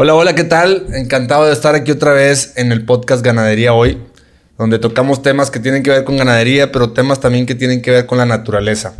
[0.00, 0.86] Hola, hola, ¿qué tal?
[0.94, 3.98] Encantado de estar aquí otra vez en el podcast Ganadería Hoy,
[4.56, 7.90] donde tocamos temas que tienen que ver con ganadería, pero temas también que tienen que
[7.90, 8.94] ver con la naturaleza.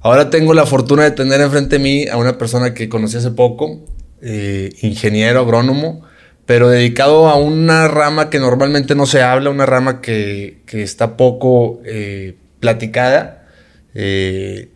[0.00, 3.30] Ahora tengo la fortuna de tener enfrente de mí a una persona que conocí hace
[3.30, 3.78] poco,
[4.22, 6.02] eh, ingeniero agrónomo,
[6.46, 11.80] pero dedicado a una rama que normalmente no se habla, una rama que, está poco
[11.84, 13.46] eh, platicada.
[13.94, 14.68] Eh,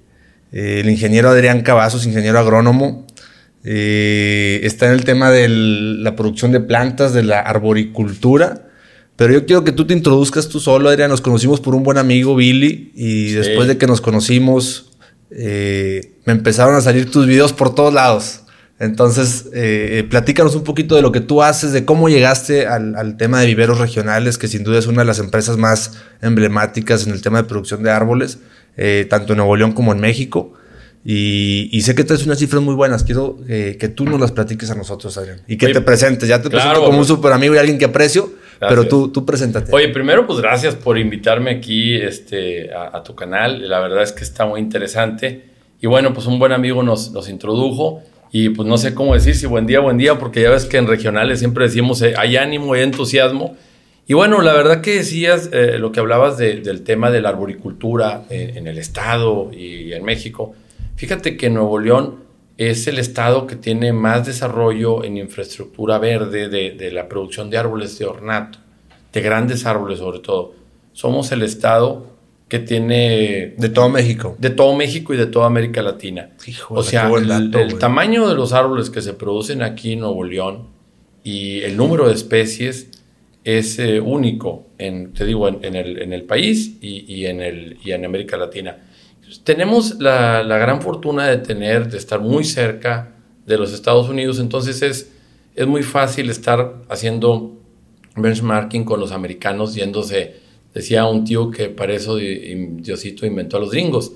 [0.53, 3.05] el ingeniero Adrián Cavazos, ingeniero agrónomo,
[3.67, 8.69] eh, está en el tema de la producción de plantas, de la arboricultura.
[9.17, 11.09] Pero yo quiero que tú te introduzcas tú solo, Adrián.
[11.09, 14.91] Nos conocimos por un buen amigo, Billy, y después de que nos conocimos,
[15.31, 18.41] eh, me empezaron a salir tus videos por todos lados.
[18.81, 23.41] Entonces, eh, platícanos un poquito de lo que tú haces, de cómo llegaste al, tema
[23.41, 27.23] de viveros regionales, que sin duda es una de las empresas más emblemáticas en el
[27.23, 28.41] tema de producción de árboles,
[29.09, 30.55] tanto en Nuevo León como en México.
[31.07, 33.05] Y, sé que traes unas cifras muy buenas.
[33.05, 35.43] Quiero eh, que tú nos las platiques a nosotros, Adrián.
[35.47, 36.29] Y que te presentes.
[36.29, 39.71] Ya te presento como un súper amigo y alguien que aprecio, pero tú, tú preséntate.
[39.75, 43.69] Oye, primero, pues gracias por invitarme aquí este, a, tu canal.
[43.69, 45.45] La verdad es que está muy interesante.
[45.79, 48.03] Y bueno, pues un buen amigo nos, nos introdujo.
[48.33, 50.79] Y pues no sé cómo decir si buen día, buen día, porque ya ves que
[50.79, 53.57] en regionales siempre decimos eh, hay ánimo, hay entusiasmo.
[54.09, 58.25] Y bueno, la verdad que decías eh, lo que hablabas del tema de la arboricultura
[58.29, 60.55] en el Estado y en México
[60.97, 62.25] Fíjate que Nuevo León
[62.57, 67.99] es el estado que tiene más desarrollo en infraestructura verde de, la producción de árboles
[67.99, 68.59] de ornato,
[69.13, 70.55] de grandes árboles sobre todo.
[70.93, 72.15] Somos el estado
[72.49, 73.55] que tiene...
[73.59, 74.37] De todo México.
[74.39, 76.31] De todo México y de toda América Latina.
[76.69, 80.69] o sea, el, tamaño de los árboles que se producen aquí en Nuevo León
[81.25, 82.91] y el número de especies
[83.43, 88.37] es eh, único, en, te digo, en, el, país y, en el, y en América
[88.37, 88.79] Latina
[89.45, 93.15] tenemos la, gran fortuna de tener, de estar muy cerca
[93.47, 95.11] de los Estados Unidos, entonces es,
[95.55, 97.59] es muy fácil estar haciendo
[98.17, 100.37] benchmarking con los americanos yéndose,
[100.73, 104.13] decía un tío que para eso Diosito inventó a los gringos,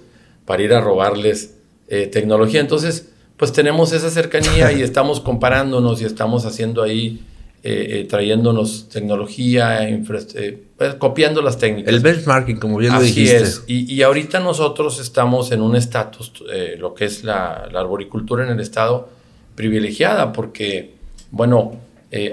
[0.49, 1.59] para ir a robarles
[1.89, 2.61] eh, tecnología.
[2.61, 7.21] Entonces, pues tenemos esa cercanía y estamos comparándonos y estamos haciendo ahí
[7.65, 11.93] eh, eh, trayéndonos tecnología, eh, pues, copiando las técnicas.
[11.93, 13.37] El benchmarking, como bien lo dijiste.
[13.37, 13.65] Es.
[13.67, 16.33] Y, ahorita nosotros estamos en un estatus,
[16.79, 19.09] lo que es la, arboricultura en el estado,
[19.57, 20.95] privilegiada, porque,
[21.33, 21.73] bueno,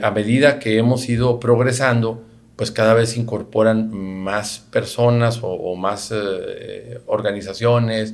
[0.04, 2.22] a medida que hemos ido progresando,
[2.56, 6.14] pues cada vez incorporan más personas o, más
[7.08, 8.14] organizaciones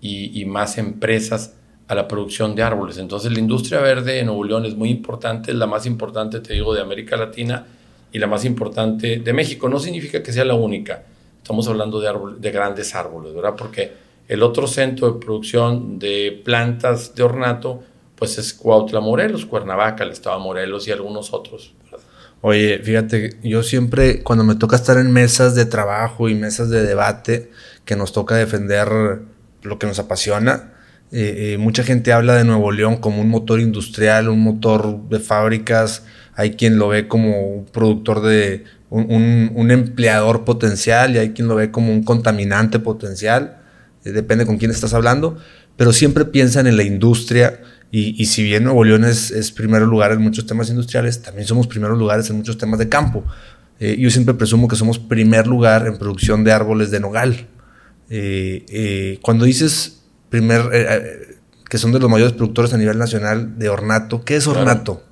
[0.00, 1.54] y, y más empresas
[1.88, 2.98] a la producción de árboles.
[2.98, 6.52] Entonces la industria verde en Nuevo León es muy importante, es la más importante, te
[6.52, 7.66] digo, de América Latina
[8.12, 9.68] y la más importante de México.
[9.68, 11.02] No significa que sea la única,
[11.42, 13.54] estamos hablando de, de grandes árboles, ¿verdad?
[13.56, 13.92] Porque
[14.28, 17.82] el otro centro de producción de plantas de ornato,
[18.14, 21.74] pues es Cuautla Morelos, Cuernavaca, el estado de Morelos y algunos otros.
[22.40, 26.84] Oye, fíjate, yo siempre cuando me toca estar en mesas de trabajo y mesas de
[26.84, 27.50] debate,
[27.84, 29.22] que nos toca defender
[29.62, 30.74] lo que nos apasiona,
[31.10, 35.20] eh, eh, mucha gente habla de Nuevo León como un motor industrial, un motor de
[35.20, 36.04] fábricas.
[36.34, 41.56] Hay quien lo ve como un productor de un, empleador potencial y hay quien lo
[41.56, 43.58] ve como un contaminante potencial.
[44.04, 45.38] Eh, depende con quién estás hablando.
[45.76, 47.60] Pero siempre piensan en la industria.
[47.90, 51.66] Y, si bien Nuevo León es, es primer lugar en muchos temas industriales, también somos
[51.66, 53.24] primeros lugares en muchos temas de campo.
[53.80, 57.46] yo siempre presumo que somos primer lugar en producción de árboles de nogal.
[59.22, 59.97] cuando dices
[60.28, 61.36] primer, eh, eh,
[61.68, 64.24] que son de los mayores productores a nivel nacional de ornato.
[64.24, 65.02] ¿Qué es ornato?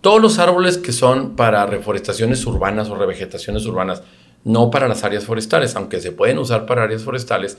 [0.00, 4.02] Todos los árboles que son para reforestaciones urbanas o revegetaciones urbanas,
[4.44, 7.56] no para las áreas forestales, aunque se pueden usar para áreas forestales.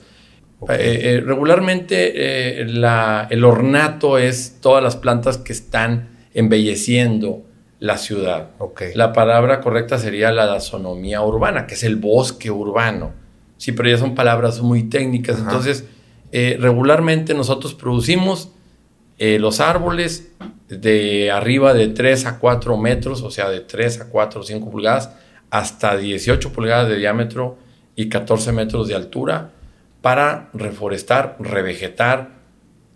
[0.69, 7.43] Eh, regularmente el ornato es todas las plantas que están embelleciendo
[7.79, 8.51] la ciudad.
[8.93, 13.13] La palabra correcta sería la dasonomía urbana, que es el bosque urbano.
[13.57, 15.39] Sí, pero ya son palabras muy técnicas.
[15.39, 15.85] Entonces,
[16.31, 18.49] eh, regularmente nosotros producimos
[19.17, 20.31] eh, los árboles
[20.67, 24.71] de arriba de 3 a 4 metros, o sea, de 3 a 4 o 5
[24.71, 25.11] pulgadas,
[25.49, 27.57] hasta 18 pulgadas de diámetro
[27.95, 29.51] y 14 metros de altura
[30.01, 32.35] para reforestar, revegetar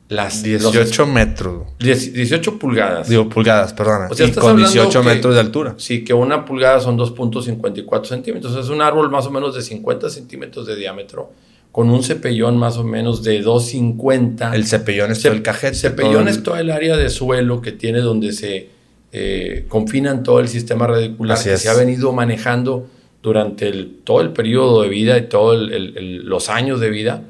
[0.09, 1.67] las 18 metros.
[1.79, 3.07] 18 pulgadas.
[3.07, 4.09] Digo, pulgadas, perdona.
[4.11, 5.75] y con 18 metros de altura.
[5.77, 8.55] Sí, que una pulgada son 2.54 centímetros.
[8.55, 11.31] Es un árbol más o menos de 50 centímetros de diámetro
[11.71, 14.55] con un cepellón más o menos de 250.
[14.55, 15.75] El cepellón es todo el cajete.
[15.75, 18.69] Cepellón es todo el área de suelo que tiene donde se
[19.11, 22.87] eh, confinan todo el sistema radicular que se ha venido manejando
[23.21, 27.23] durante el, todo el periodo de vida y todos los años de vida.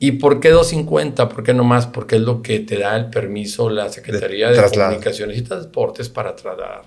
[0.00, 1.28] ¿Y por qué 250?
[1.28, 1.86] ¿Por qué no más?
[1.88, 6.36] Porque es lo que te da el permiso la Secretaría de, Comunicaciones y Transportes para
[6.36, 6.82] trasladar.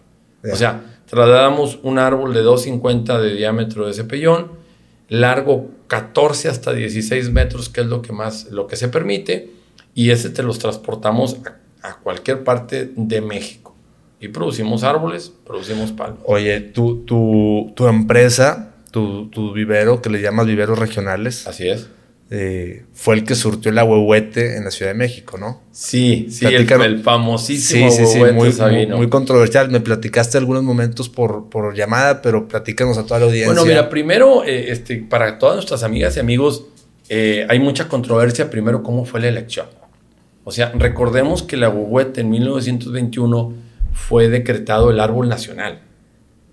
[0.50, 4.54] O sea, trasladamos un árbol de 250 de diámetro de ese pellón,
[5.12, 9.52] largo 14 hasta 16 metros, que es lo que más, lo que se permite,
[9.94, 11.38] y ese te los transportamos
[11.84, 13.76] a, cualquier parte de México.
[14.22, 16.22] Y producimos árboles, producimos palmas.
[16.26, 21.46] Oye, tu, tu, tu empresa, tu, tu vivero, que le llamas viveros regionales.
[21.46, 21.90] Así es
[22.34, 25.60] eh, fue el que surtió el ahuehuete en la Ciudad de México, ¿no?
[25.74, 29.70] Sí, sí, el, famosísimo sí, sí, muy, muy, controversial.
[29.70, 33.48] Me platicaste algunos momentos por, por llamada, pero platícanos a toda la audiencia.
[33.48, 36.68] Bueno, mira, primero, eh, este, para todas nuestras amigas y amigos,
[37.10, 38.50] eh, hay mucha controversia.
[38.50, 39.66] Primero, ¿cómo fue la elección?
[40.46, 43.54] O sea, recordemos que el ahuehuete en 1921
[43.92, 45.82] fue decretado el árbol nacional.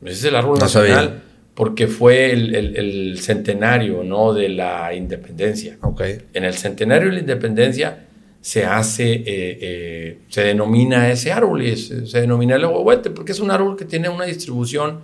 [0.03, 1.23] Ese es el árbol nacional
[1.59, 4.33] porque fue el, centenario ¿no?
[4.33, 5.77] de la independencia.
[5.81, 6.21] Okay.
[6.33, 8.07] En el centenario de la independencia
[8.41, 13.41] se hace, eh, eh, se denomina ese árbol y se, denomina el aguahuete porque es
[13.41, 15.01] un árbol que tiene una distribución,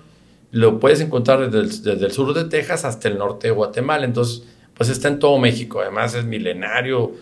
[0.53, 4.91] lo puedes encontrar desde el, sur de Texas hasta el norte de Guatemala, entonces pues
[4.91, 7.15] está en todo México, además es milenario,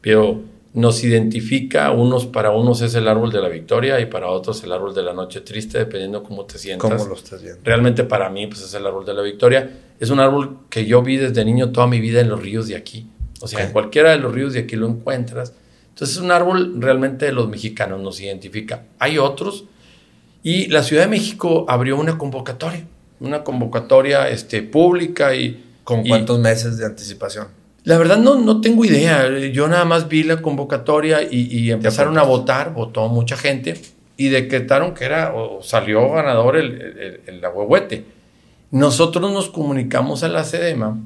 [0.00, 0.40] pero
[0.78, 4.70] nos identifica, unos para unos es el árbol de la victoria y para otros el
[4.70, 6.88] árbol de la noche triste, dependiendo cómo te sientas.
[6.88, 7.60] ¿Cómo lo estás viendo?
[7.64, 9.70] Realmente para mí pues es el árbol de la victoria.
[9.98, 12.76] Es un árbol que yo vi desde niño toda mi vida en los ríos de
[12.76, 13.08] aquí.
[13.40, 15.52] O sea, en cualquiera de los ríos de aquí lo encuentras.
[15.88, 18.84] Entonces es un árbol realmente de los mexicanos, nos identifica.
[19.00, 19.64] Hay otros.
[20.44, 22.86] Y la Ciudad de México abrió una convocatoria,
[23.18, 25.64] una convocatoria este, pública y...
[25.82, 27.48] ¿Con cuántos meses de anticipación?
[27.88, 29.30] La verdad no, no tengo idea.
[29.50, 33.80] Yo nada más vi la convocatoria y, empezaron a votar, votó mucha gente
[34.18, 38.04] y decretaron que era o salió ganador el, el, el
[38.72, 40.98] Nosotros nos comunicamos a la SEDEMA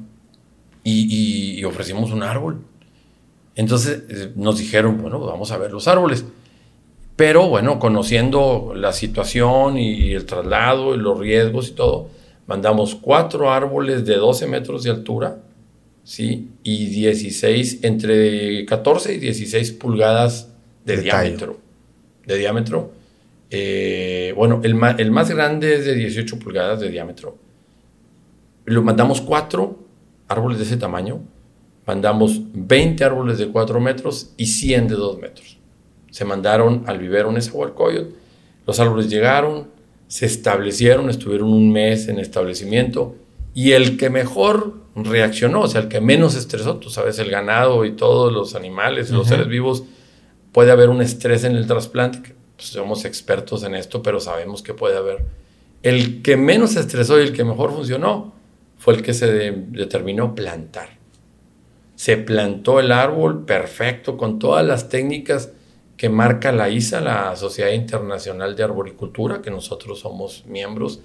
[0.83, 2.59] y, ofrecimos un árbol.
[3.55, 6.25] Entonces eh, nos dijeron, bueno, vamos a ver los árboles.
[7.15, 12.09] Pero bueno, conociendo la situación y el traslado y los riesgos y todo,
[12.45, 15.37] mandamos cuatro árboles de 12 metros de altura
[16.03, 16.49] ¿sí?
[16.63, 20.49] Y 16, entre 14 y 16 pulgadas
[20.85, 21.59] de, diámetro.
[22.25, 22.91] De diámetro.
[23.49, 27.37] Eh, bueno, el, el, más grande es de 18 pulgadas de diámetro.
[28.65, 29.79] Lo mandamos cuatro
[30.27, 31.21] árboles de ese tamaño.
[31.85, 35.57] Mandamos 20 árboles de 4 metros y 100 de 2 metros.
[36.11, 38.13] Se mandaron al vivero en Nezahualcóyotl.
[38.65, 39.67] Los árboles llegaron,
[40.07, 43.15] se establecieron, estuvieron un mes en establecimiento
[43.53, 47.85] y el que mejor reaccionó, o sea, el que menos estresó, tú sabes, el ganado
[47.85, 49.83] y todos los animales, los seres vivos,
[50.51, 54.73] puede haber un estrés en el trasplante, pues somos expertos en esto, pero sabemos que
[54.73, 55.25] puede haber.
[55.81, 58.33] El que menos estresó y el que mejor funcionó
[58.77, 60.97] fue el que se determinó plantar.
[61.95, 65.51] Se plantó el árbol perfecto, con todas las técnicas
[66.03, 70.99] que marca la ISA, la Sociedad Internacional de Arboricultura, que nosotros somos miembros,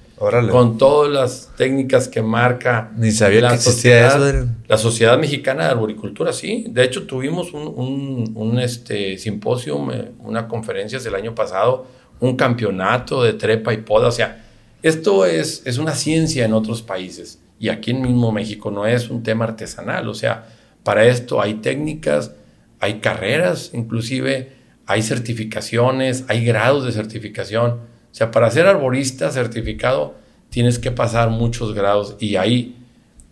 [0.51, 5.71] con todas las técnicas que marca Ni sabía la, que sociedad, la Sociedad Mexicana de
[5.71, 6.65] Arboricultura, sí.
[6.71, 11.87] De hecho, tuvimos un, un, este, simposio, eh, una conferencia el año pasado,
[12.19, 14.09] un campeonato de trepa y poda.
[14.09, 14.47] O sea,
[14.83, 19.11] esto es, es una ciencia en otros países y aquí en mismo México no es
[19.11, 20.09] un tema artesanal.
[20.09, 20.49] O sea,
[20.83, 22.33] para esto hay técnicas,
[22.81, 24.58] hay carreras, inclusive
[24.89, 27.73] hay certificaciones, hay grados de certificación.
[27.73, 30.15] O sea, para ser arborista certificado
[30.49, 32.75] tienes que pasar muchos grados y ahí,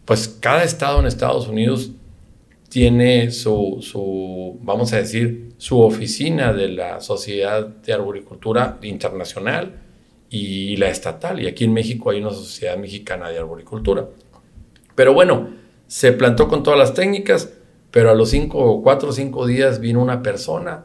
[0.05, 1.93] pues cada estado en Estados Unidos
[2.69, 9.81] tiene su, vamos a decir, su oficina de la Sociedad de Arboricultura Internacional
[10.29, 11.41] y la estatal.
[11.41, 14.07] Y aquí en México hay una Sociedad Mexicana de Arboricultura.
[14.95, 15.49] Pero bueno,
[15.87, 17.51] se plantó con todas las técnicas,
[17.91, 20.85] pero a los cinco, cuatro o cinco días vino una persona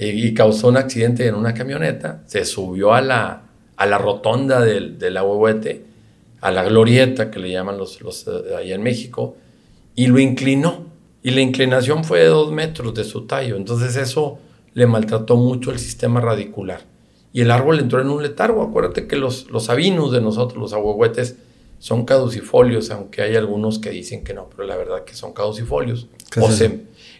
[0.00, 3.42] y, causó un accidente en una camioneta, se subió a la,
[3.76, 5.84] a la rotonda del, del ahuehuete,
[6.40, 9.36] a la glorieta que le llaman los, los eh, allá en México,
[9.94, 10.86] y lo inclinó.
[11.22, 13.56] Y la inclinación fue de dos metros de su tallo.
[13.56, 14.38] Entonces eso
[14.72, 16.80] le maltrató mucho el sistema radicular.
[17.34, 18.62] Y el árbol entró en un letargo.
[18.62, 21.36] Acuérdate que los, los sabinos de nosotros, los ahuehuetes,
[21.78, 26.08] son caducifolios, aunque hay algunos que dicen que no, pero la verdad que son caducifolios.
[26.40, 26.48] O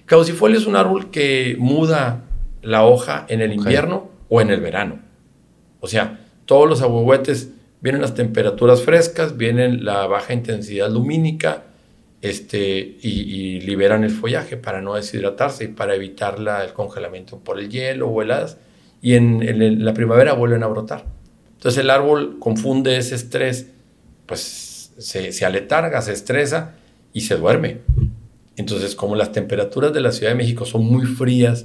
[0.06, 2.24] caducifolio es un árbol que muda
[2.62, 5.00] la hoja en el invierno o en el verano.
[5.80, 7.50] O sea, todos los ahuehuetes
[7.80, 11.64] vienen las temperaturas frescas, vienen la baja intensidad lumínica
[12.22, 17.70] este, y, liberan el follaje para no deshidratarse y para evitar el congelamiento por el
[17.70, 18.58] hielo o heladas.
[19.00, 21.06] Y en, la primavera vuelven a brotar.
[21.56, 23.70] Entonces el árbol confunde ese estrés,
[24.26, 26.74] pues se, se aletarga, se estresa
[27.12, 27.78] y se duerme.
[28.56, 31.64] Entonces, como las temperaturas de la Ciudad de México son muy frías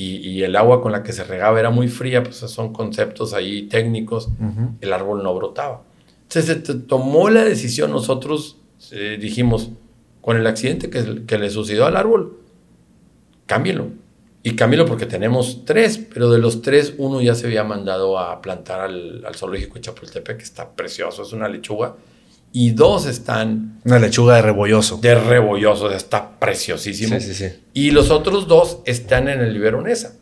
[0.00, 3.62] y, el agua con la que se regaba era muy fría, pues son conceptos ahí
[3.62, 4.28] técnicos,
[4.80, 5.82] el árbol no brotaba.
[6.22, 8.58] Entonces se tomó la decisión, nosotros
[8.92, 9.70] eh, dijimos,
[10.20, 12.38] con el accidente que, que, le sucedió al árbol,
[13.46, 13.88] cámbielo.
[14.44, 18.40] Y cámbielo porque tenemos tres, pero de los tres, uno ya se había mandado a
[18.40, 21.96] plantar al, al zoológico de Chapultepec, que está precioso, es una lechuga
[22.52, 23.80] y dos están...
[23.84, 24.98] Una lechuga de rebolloso.
[24.98, 27.18] De rebolloso, está preciosísimo.
[27.20, 27.54] Sí, sí, sí.
[27.74, 30.14] Y los otros dos están en el Iberonesa.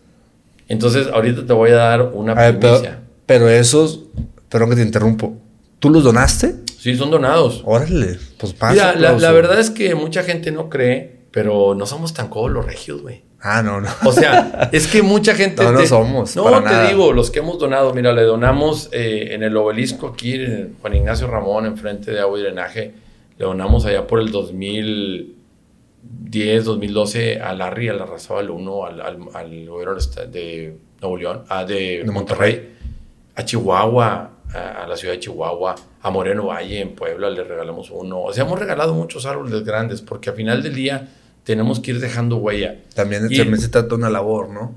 [0.68, 3.00] Entonces, ahorita te voy a dar una primicia.
[3.26, 4.00] Pero, esos,
[4.48, 5.36] perdón que te interrumpo,
[5.78, 6.56] ¿tú los donaste?
[6.78, 7.62] Sí, son donados.
[7.64, 8.72] Órale, pues pasa.
[8.72, 12.50] Mira, la, la, verdad es que mucha gente no cree, pero no somos tan codos
[12.50, 13.22] los regios, güey.
[13.48, 13.88] Ah, no, no.
[14.04, 15.62] O sea, es que mucha gente.
[15.64, 16.34] no, no somos.
[16.34, 20.34] No, te digo, los que hemos donado, mira, le donamos eh, en el obelisco aquí,
[20.34, 22.92] en Juan Ignacio Ramón, enfrente de agua y drenaje,
[23.38, 29.18] le donamos allá por el 2010, 2012 a Larry, a la del 1, al, al,
[29.32, 32.74] al, gobierno de Nuevo León, a, de, Monterrey,
[33.36, 38.22] a Chihuahua, a, la ciudad de Chihuahua, a Moreno Valle, en Puebla, le regalamos uno.
[38.22, 41.06] O sea, hemos regalado muchos árboles grandes porque al final del día
[41.46, 42.76] tenemos que ir dejando huella.
[42.92, 44.74] También, se trata de una labor, ¿no?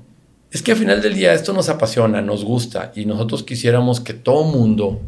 [0.52, 4.14] Es que al final del día esto nos apasiona, nos gusta y nosotros quisiéramos que
[4.14, 5.00] todo mundo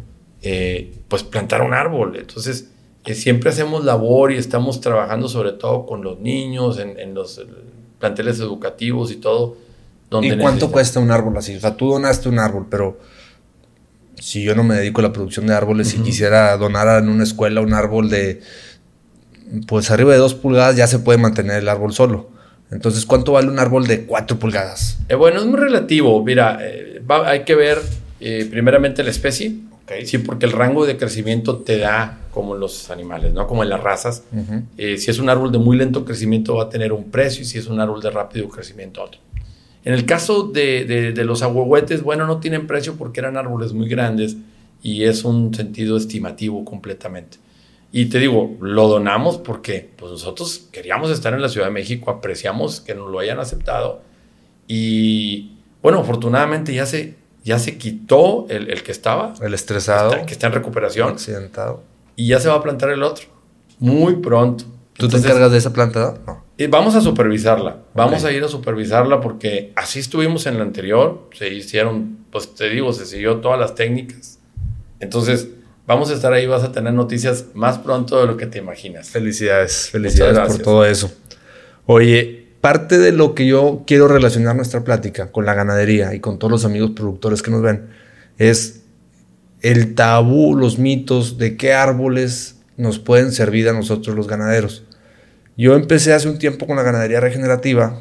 [0.43, 2.17] eh, pues plantara un árbol.
[2.17, 2.69] Entonces
[3.05, 7.47] eh, siempre hacemos labor y estamos trabajando sobre todo con los niños en, los eh,
[8.01, 9.57] planteles educativos y todo.
[10.21, 11.55] ¿Y cuánto cuesta un árbol así?
[11.55, 12.99] O sea, tú donaste un árbol, pero
[14.19, 17.23] si yo no me dedico a la producción de árboles y quisiera donar en una
[17.23, 18.41] escuela un árbol de
[19.67, 22.31] pues arriba de dos pulgadas ya se puede mantener el árbol solo.
[22.71, 24.99] Entonces, ¿cuánto vale un árbol de cuatro pulgadas?
[25.09, 26.25] Eh, bueno, es muy relativo.
[26.25, 27.79] Mira, eh, hay que ver
[28.21, 29.55] eh, primeramente la especie.
[30.07, 33.47] Sí, porque el rango de crecimiento te da como en los animales, ¿no?
[33.47, 34.23] Como en las razas.
[34.79, 37.59] si es un árbol de muy lento crecimiento va a tener un precio y si
[37.59, 39.21] es un árbol de rápido crecimiento otro.
[39.85, 43.87] En el caso de, de los ahuehuetes, bueno, no tienen precio porque eran árboles muy
[43.87, 44.37] grandes
[44.83, 47.37] y es un sentido estimativo completamente.
[47.95, 52.11] Y te digo, lo donamos porque pues nosotros queríamos estar en la Ciudad de México,
[52.11, 54.01] apreciamos que nos lo hayan aceptado.
[54.67, 59.35] Y bueno, afortunadamente ya se, ya se quitó el, el que estaba.
[59.43, 60.13] El estresado.
[60.25, 61.11] que está en recuperación.
[61.11, 61.83] Accidentado.
[62.17, 63.27] Y ya se va a plantar el otro.
[63.79, 64.65] Muy pronto.
[64.95, 66.15] ¿Tú te encargas de esa planta?
[66.27, 66.45] No.
[66.57, 67.79] Y vamos a supervisarla.
[67.95, 71.29] Vamos a ir a supervisarla porque así estuvimos en la anterior.
[71.37, 74.39] Se hicieron, pues te digo, se siguió todas las técnicas.
[75.01, 75.49] Entonces
[75.93, 79.11] Vamos a estar ahí, vas a tener noticias más pronto de lo que te imaginas.
[79.11, 81.13] Felicidades, felicidades por todo eso.
[81.85, 86.39] Oye, parte de lo que yo quiero relacionar nuestra plática con la ganadería y con
[86.39, 87.91] todos los amigos productores que nos ven
[88.39, 88.85] es
[89.61, 94.85] el tabú, los mitos de qué árboles nos pueden servir a nosotros los ganaderos.
[95.59, 98.01] Yo empecé hace un tiempo con la ganadería regenerativa,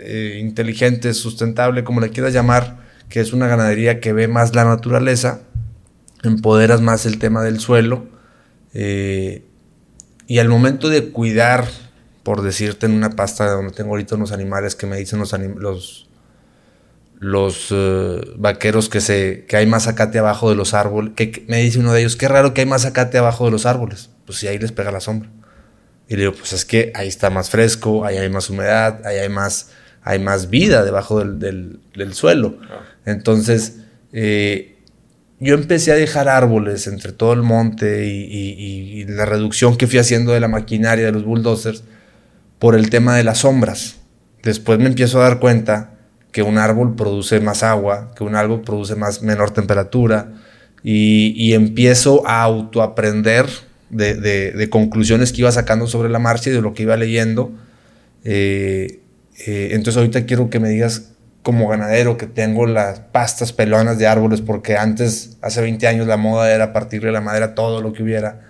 [0.00, 2.76] eh, inteligente, sustentable, como le quieras llamar,
[3.08, 5.40] que es una ganadería que ve más la naturaleza
[6.22, 8.06] empoderas más el tema del suelo
[8.74, 9.44] eh,
[10.26, 11.66] y al momento de cuidar,
[12.22, 16.08] por decirte en una pasta donde tengo ahorita unos animales que me dicen los, los,
[17.18, 21.58] los eh, vaqueros que, se, que hay más acate abajo de los árboles, que, me
[21.58, 24.38] dice uno de ellos, qué raro que hay más acate abajo de los árboles, pues
[24.38, 25.30] si ahí les pega la sombra.
[26.08, 29.18] Y le digo, pues es que ahí está más fresco, ahí hay más humedad, ahí
[29.18, 29.70] hay más,
[30.02, 32.56] hay más vida debajo del, del, suelo.
[32.68, 32.80] Ah.
[33.04, 33.78] Entonces,
[34.12, 34.69] eh,
[35.40, 40.32] yo empecé a dejar árboles entre todo el monte y, la reducción que fui haciendo
[40.32, 41.82] de la maquinaria de los bulldozers
[42.58, 43.96] por el tema de las sombras.
[44.42, 45.94] Después me empiezo a dar cuenta
[46.30, 50.32] que un árbol produce más agua, que un árbol produce más menor temperatura
[50.82, 53.46] y, empiezo a autoaprender
[53.88, 57.50] de, conclusiones que iba sacando sobre la marcha y de lo que iba leyendo.
[58.24, 59.00] Eh,
[59.46, 64.06] eh, entonces ahorita quiero que me digas como ganadero que tengo las pastas pelonas de
[64.06, 68.02] árboles, porque antes, hace 20 años, la moda era partirle la madera todo lo que
[68.02, 68.40] hubiera.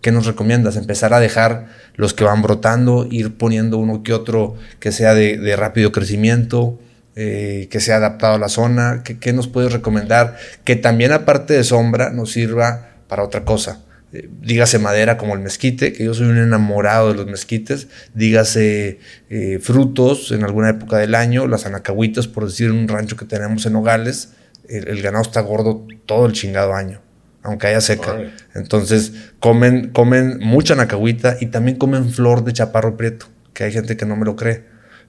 [0.00, 0.76] ¿Qué nos recomiendas?
[0.76, 1.66] Empezar a dejar
[1.96, 6.78] los que van brotando, ir poniendo uno que otro que sea de, rápido crecimiento,
[7.16, 9.02] eh, que sea adaptado a la zona.
[9.04, 10.36] ¿Qué, ¿Qué nos puedes recomendar?
[10.62, 13.80] Que también, aparte de sombra, nos sirva para otra cosa
[14.10, 19.00] eh, dígase madera como el mezquite, que yo soy un enamorado de los mezquites, dígase
[19.28, 23.66] eh, frutos en alguna época del año, las anacahuitas, por decir, un rancho que tenemos
[23.66, 24.30] en Nogales,
[24.66, 27.00] el, ganado está gordo todo el chingado año,
[27.42, 28.18] aunque haya seca.
[28.54, 33.96] Entonces comen, comen mucha anacahuita y también comen flor de chaparro prieto, que hay gente
[33.96, 34.64] que no me lo cree.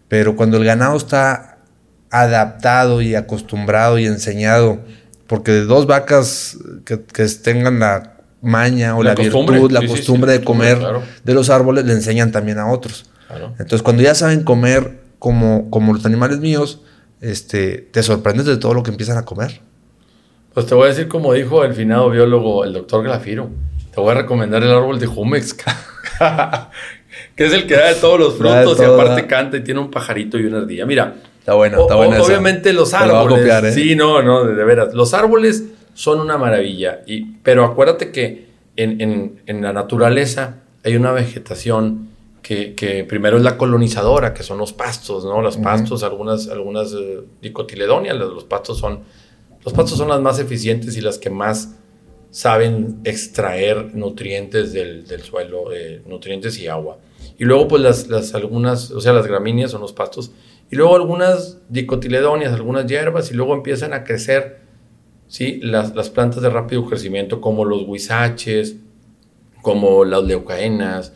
[0.10, 1.60] Pero cuando el ganado está
[2.10, 4.82] adaptado y acostumbrado y enseñado,
[5.28, 10.44] porque de dos vacas que, que tengan la maña o la, virtud, la costumbre de
[10.44, 10.80] comer
[11.24, 13.06] de los árboles, le enseñan también a otros.
[13.60, 16.82] Entonces, cuando ya saben comer como, como los animales míos,
[17.22, 19.62] este, te sorprendes de todo lo que empiezan a comer.
[20.54, 23.50] Pues te voy a decir como dijo el finado biólogo, el doctor Glafiro.
[23.94, 25.54] Te voy a recomendar el árbol de Jumex,
[27.36, 29.92] que es el que da de todos los frutos y aparte canta y tiene un
[29.92, 30.86] pajarito y una ardilla.
[30.86, 32.24] Mira, está bueno, está bueno.
[32.24, 33.64] Obviamente los árboles.
[33.64, 33.72] ¿eh?
[33.72, 34.94] Sí, no, no, de, veras.
[34.94, 35.64] Los árboles
[36.00, 37.02] son una maravilla.
[37.06, 42.10] Y, pero acuérdate que en, en la naturaleza hay una vegetación
[42.42, 45.42] que, primero es la colonizadora, que son los pastos, ¿no?
[45.42, 49.02] Los pastos, algunas, algunas eh, dicotiledonias, los, pastos son,
[49.64, 51.76] los pastos son las más eficientes y las que más
[52.32, 56.98] saben extraer nutrientes del, del suelo, eh, nutrientes y agua.
[57.38, 60.32] Y luego, pues, las, las, algunas, o sea, las gramíneas son los pastos,
[60.72, 64.62] y luego algunas dicotiledonias, algunas hierbas, y luego empiezan a crecer,
[65.30, 65.62] ¿sí?
[65.64, 68.76] Las, las plantas de rápido crecimiento, como los huizaches,
[69.62, 71.14] como las leucaenas,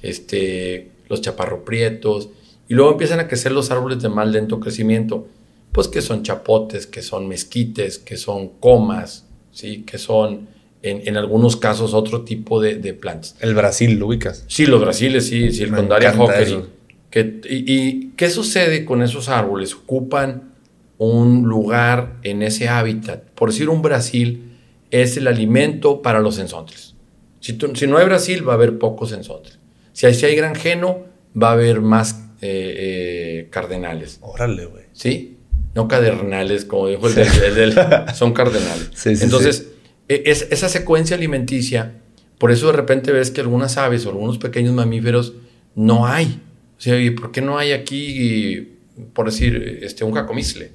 [0.00, 2.30] este, los chaparroprietos,
[2.68, 5.28] y luego empiezan a crecer los árboles de más lento crecimiento,
[5.72, 9.82] pues que son chapotes, que son mezquites, que son comas, ¿sí?
[9.82, 10.48] que son
[10.82, 13.36] en, algunos casos otro tipo de, plantas.
[13.40, 14.44] El Brasil, ¿lo ubicas?
[14.46, 16.64] Sí, los brasiles, sí, circundaria Hockery.
[17.10, 19.74] Que, y, y, qué sucede con esos árboles?
[19.74, 20.54] Ocupan
[20.98, 23.24] un lugar en ese hábitat.
[23.30, 24.58] Por decir un Brasil,
[24.90, 26.94] es el alimento para los ensontres.
[27.40, 29.58] Si, si no hay Brasil, va a haber pocos ensontres.
[29.92, 31.04] Si hay, si hay granjeno,
[31.40, 34.18] va a haber más eh, eh, cardenales.
[34.20, 34.84] Órale, güey.
[34.92, 35.36] ¿Sí?
[35.74, 37.74] No cadernales, como dijo el, del,
[38.14, 38.90] Son cardenales.
[38.94, 39.68] Sí, sí, Entonces,
[40.08, 41.94] e, es, esa secuencia alimenticia,
[42.38, 45.34] por eso de repente ves que algunas aves o algunos pequeños mamíferos
[45.74, 46.40] no hay.
[46.78, 48.76] O sea, ¿y por qué no hay aquí,
[49.12, 50.72] por decir, este, un cacomisle?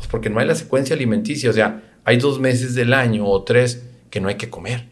[0.00, 1.50] Pues porque no hay la secuencia alimenticia.
[1.50, 4.86] O sea, hay dos meses del año o tres que no hay que comer.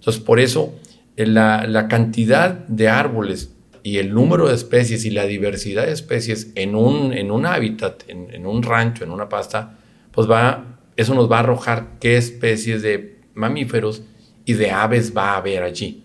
[0.00, 0.74] Entonces, por eso
[1.16, 6.74] la, cantidad de árboles y el número de especies y la diversidad de especies en
[6.74, 9.78] un, en un hábitat, en, un rancho, en una pasta,
[10.10, 14.02] pues va, eso nos va a arrojar qué especies de mamíferos
[14.44, 16.04] y de aves va a haber allí.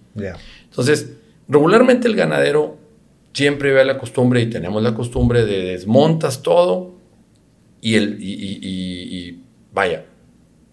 [0.66, 1.14] Entonces,
[1.48, 2.78] regularmente el ganadero
[3.34, 6.93] siempre ve la costumbre y tenemos la costumbre de desmontas todo
[7.84, 9.44] y, el, y,
[9.74, 10.06] vaya,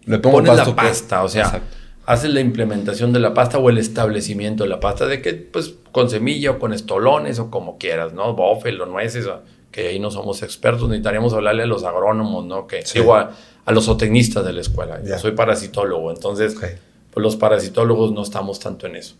[0.04, 1.60] le pones la pasta, o sea,
[2.06, 5.74] haces la implementación de la pasta o el establecimiento de la pasta, de que pues
[5.90, 8.34] con semilla o con estolones o como quieras, ¿no?
[8.34, 9.28] Bófelo, nueces,
[9.72, 12.68] que ahí no somos expertos, necesitaríamos hablarle a los agrónomos, ¿no?
[12.68, 13.30] Que igual
[13.64, 15.02] a, los zootecnistas de la escuela.
[15.04, 19.16] Yo soy parasitólogo, entonces pues los parasitólogos no estamos tanto en eso.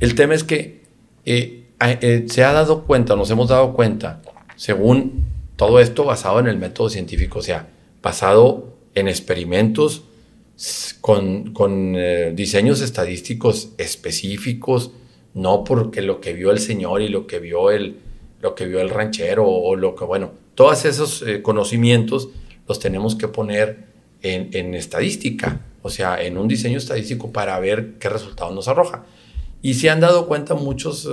[0.00, 0.84] El tema es que
[1.26, 4.22] eh, eh, se ha dado cuenta, nos hemos dado cuenta,
[4.56, 5.29] según
[5.60, 7.68] todo esto basado en el método científico, o sea,
[8.02, 10.04] basado en experimentos
[11.02, 11.52] con,
[11.98, 14.92] eh, diseños estadísticos específicos,
[15.34, 17.96] no porque lo que vio el señor y lo que vio el,
[18.40, 22.30] lo que vio el ranchero o, lo que, bueno, todos esos eh, conocimientos
[22.66, 23.84] los tenemos que poner
[24.22, 29.04] en, estadística, o sea, en un diseño estadístico para ver qué resultado nos arroja.
[29.60, 31.10] Y se han dado cuenta muchos eh,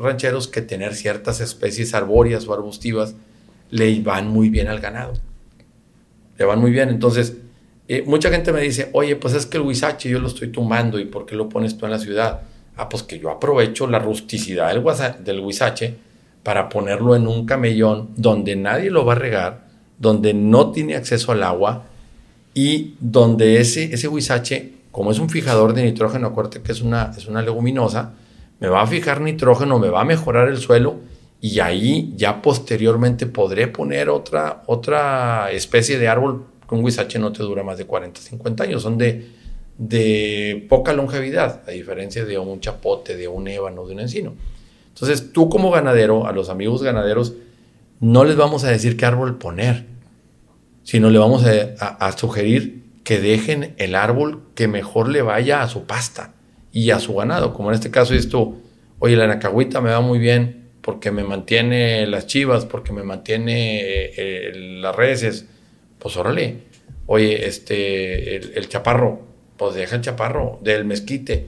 [0.00, 3.16] rancheros que tener ciertas especies arbóreas o arbustivas
[3.70, 5.14] le van muy bien al ganado.
[6.36, 6.88] Le van muy bien.
[6.88, 7.36] Entonces,
[8.06, 11.04] mucha gente me dice, oye, pues es que el huizache yo lo estoy tumbando y
[11.04, 12.42] ¿por qué lo pones tú en la ciudad?
[12.76, 14.84] Ah, pues que yo aprovecho la rusticidad del,
[15.24, 15.96] del huizache
[16.42, 19.66] para ponerlo en un camellón donde nadie lo va a regar,
[19.98, 21.84] donde no tiene acceso al agua
[22.54, 27.12] y donde ese, ese huizache, como es un fijador de nitrógeno, acuérdate que es una,
[27.16, 28.14] es una leguminosa,
[28.60, 30.96] me va a fijar nitrógeno, me va a mejorar el suelo
[31.40, 37.42] y ahí ya posteriormente podré poner otra, otra especie de árbol un huizache no te
[37.42, 39.30] dura más de 40, 50 años, son de,
[39.78, 44.34] de poca longevidad, a diferencia de un chapote, de un ébano, de un encino.
[44.88, 47.34] Entonces, tú como ganadero, a los amigos ganaderos,
[48.00, 49.86] no les vamos a decir qué árbol poner,
[50.82, 55.84] sino le vamos a, sugerir que dejen el árbol que mejor le vaya a su
[55.84, 56.34] pasta
[56.72, 57.54] y a su ganado.
[57.54, 58.56] Como en este caso esto,
[58.98, 60.57] oye, la nacahuita me va muy bien
[60.88, 65.44] porque me mantiene las chivas, porque me mantiene eh, las reses,
[65.98, 66.62] pues órale,
[67.04, 69.20] oye, este, el, chaparro,
[69.58, 71.46] pues deja el chaparro del mezquite.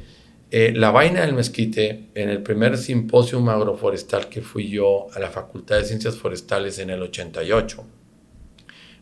[0.50, 5.31] Eh, la vaina del mezquite, en el primer simposio agroforestal que fui yo a la
[5.31, 7.83] Facultad de Ciencias Forestales en el 88,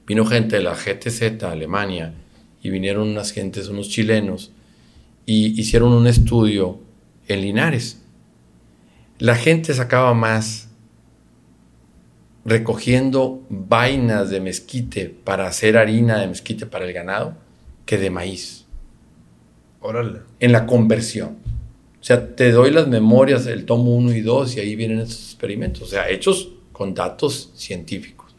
[0.07, 2.15] vino gente de la GTZ, Alemania,
[2.63, 4.53] y vinieron unas gentes, unos chilenos,
[5.27, 6.79] y hicieron un estudio
[7.27, 8.03] en Linares.
[9.19, 10.69] La gente sacaba más
[12.45, 17.35] recogiendo vainas de mezquite para hacer harina de mezquite para el ganado
[17.85, 18.65] que de maíz.
[19.81, 20.21] Órale.
[20.41, 21.37] En la conversión.
[22.01, 25.25] O sea, te doy las memorias del tomo 1 y 2 y ahí vienen estos
[25.25, 25.83] experimentos.
[25.83, 28.35] O sea, hechos con datos científicos.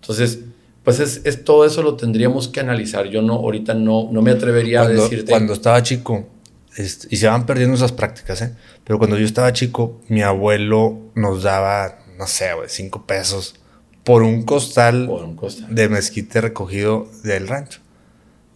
[0.00, 0.40] Entonces,
[0.82, 3.08] pues es, todo eso lo tendríamos que analizar.
[3.08, 5.30] Yo no, ahorita no, no me atrevería a decirte.
[5.30, 6.26] Cuando estaba chico,
[6.76, 8.54] y se van perdiendo esas prácticas, ¿eh?
[8.84, 13.60] Pero cuando yo estaba chico, mi abuelo nos daba, no sé, güey, cinco pesos
[14.04, 15.08] por un costal,
[15.70, 17.80] de mezquite recogido del rancho.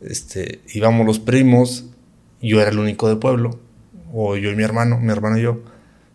[0.00, 1.86] Este, íbamos los primos,
[2.40, 3.58] yo era el único de pueblo,
[4.12, 5.62] o yo y mi hermano, mi hermano y yo,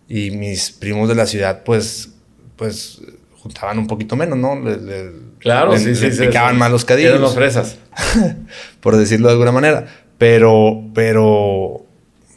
[0.08, 2.12] y mis primos de la ciudad, pues,
[2.56, 3.02] pues,
[3.38, 4.62] juntaban un poquito menos, ¿no?
[5.40, 7.12] claro, sí, sí, picaban más los cadillos.
[7.12, 7.80] Eran los fresas.
[8.80, 9.88] por decirlo de alguna manera.
[10.18, 11.83] Pero, pero,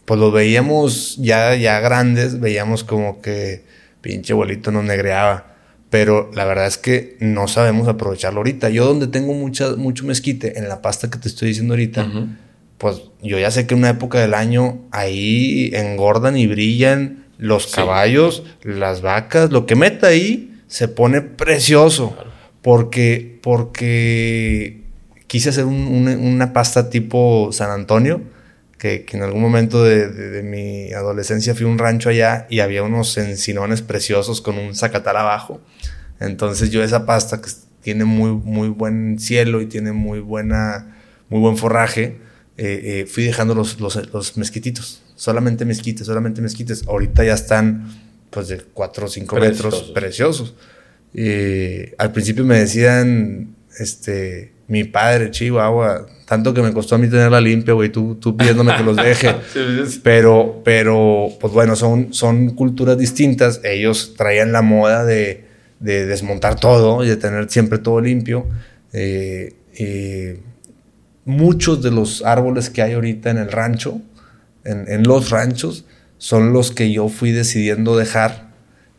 [0.06, 3.64] pues los veíamos ya, ya grandes, veíamos como que
[4.00, 5.54] pinche abuelito nos negreaba.
[5.90, 8.70] Pero la verdad es que no sabemos aprovecharlo ahorita.
[8.70, 12.08] Yo donde tengo mucha, mucho mezquite, en la pasta que te estoy diciendo ahorita,
[12.78, 17.68] pues yo ya sé que en una época del año ahí engordan y brillan los
[17.68, 22.16] caballos, las vacas, lo que meta ahí se pone precioso.
[22.62, 24.82] Porque, porque
[25.26, 28.22] quise hacer una pasta tipo San Antonio
[28.78, 33.16] que, en algún momento de, mi adolescencia fui a un rancho allá y había unos
[33.16, 35.60] encinones preciosos con un zacatal abajo.
[36.20, 37.50] Entonces yo esa pasta que
[37.82, 40.96] tiene muy, muy buen cielo y tiene muy, buena,
[41.28, 42.18] muy buen forraje,
[42.58, 45.02] eh, eh, fui dejando los, los, mezquititos.
[45.14, 46.86] Solamente mezquites, solamente mezquites.
[46.86, 47.88] Ahorita ya están
[48.30, 50.54] pues de 4 o 5 metros preciosos.
[51.98, 57.40] al principio me decían, este, mi padre, Chihuahua, tanto que me costó a mí tenerla
[57.40, 59.34] limpia, güey, tú, tú pidiéndome que los deje.
[60.02, 63.60] Pero, pero, pues bueno, son, son culturas distintas.
[63.64, 65.44] Ellos traían la moda de,
[65.78, 68.46] de desmontar todo y de tener siempre todo limpio.
[68.92, 70.40] Eh,
[71.24, 74.00] muchos de los árboles que hay ahorita en el rancho,
[74.64, 75.84] en, en, los ranchos,
[76.18, 78.50] son los que yo fui decidiendo dejar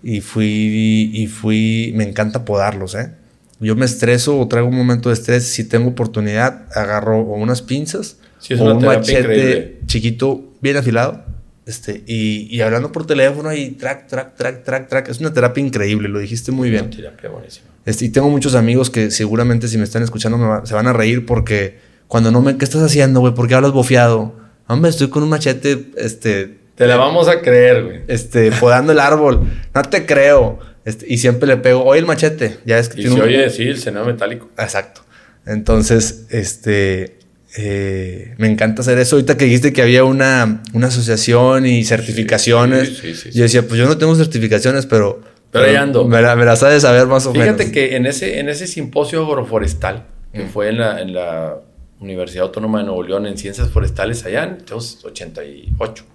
[0.01, 3.11] y fui, y fui, me encanta podarlos, ¿eh?
[3.59, 8.17] Yo me estreso o traigo un momento de estrés, si tengo oportunidad, agarro unas pinzas
[8.59, 11.25] o un machete chiquito bien afilado.
[11.65, 15.09] Este, y, y, hablando por teléfono y track, track, track, track, track.
[15.09, 16.85] Es una terapia increíble, lo dijiste muy bien.
[16.85, 17.67] Una terapia buenísima.
[17.85, 21.25] Este, y tengo muchos amigos que seguramente si me están escuchando se van a reír
[21.25, 22.57] porque cuando no me...
[22.57, 23.33] ¿Qué estás haciendo, güey?
[23.33, 24.33] ¿Por qué hablas bofeado?
[24.67, 26.57] Hombre, estoy con un machete, este...
[26.75, 28.01] Te la vamos a creer, güey.
[28.07, 29.45] Este, podando el árbol.
[29.73, 30.59] No te creo.
[30.87, 32.59] Este, y siempre le pego, oye el machete.
[32.65, 34.49] Ya es que y tiene se oye, sí, el sonido metálico.
[34.57, 35.01] Exacto.
[35.45, 37.17] Entonces, este,
[37.57, 39.17] eh, me encanta hacer eso.
[39.17, 42.99] Ahorita que dijiste que había una, una asociación y certificaciones.
[42.99, 45.19] Sí, sí, yo decía, pues yo no tengo certificaciones, pero...
[45.51, 46.05] Pero ahí ando.
[46.05, 47.57] Me la, me sabes saber más o menos.
[47.57, 50.49] Fíjate que en ese, en ese simposio agroforestal, que mm.
[50.49, 51.57] fue en la, en la
[51.99, 56.05] Universidad Autónoma de Nuevo León en Ciencias Forestales, allá en 88,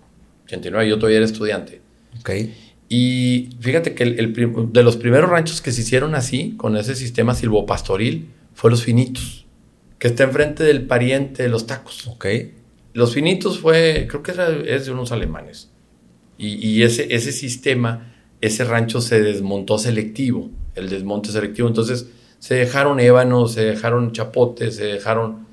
[0.46, 1.82] 89, yo todavía era estudiante.
[2.20, 2.30] Ok.
[2.94, 4.34] Y fíjate que el,
[4.70, 9.46] de los primeros ranchos que se hicieron así, con ese sistema silvopastoril, fue Los Finitos,
[9.98, 12.06] que está enfrente del pariente de los tacos.
[12.08, 12.26] Ok.
[12.92, 15.70] Los Finitos fue, creo que era, es de unos alemanes.
[16.36, 21.68] Y, ese, ese sistema, ese rancho se desmontó selectivo, el desmonte selectivo.
[21.68, 22.08] Entonces
[22.40, 25.46] se dejaron ébanos, se dejaron chapotes, se dejaron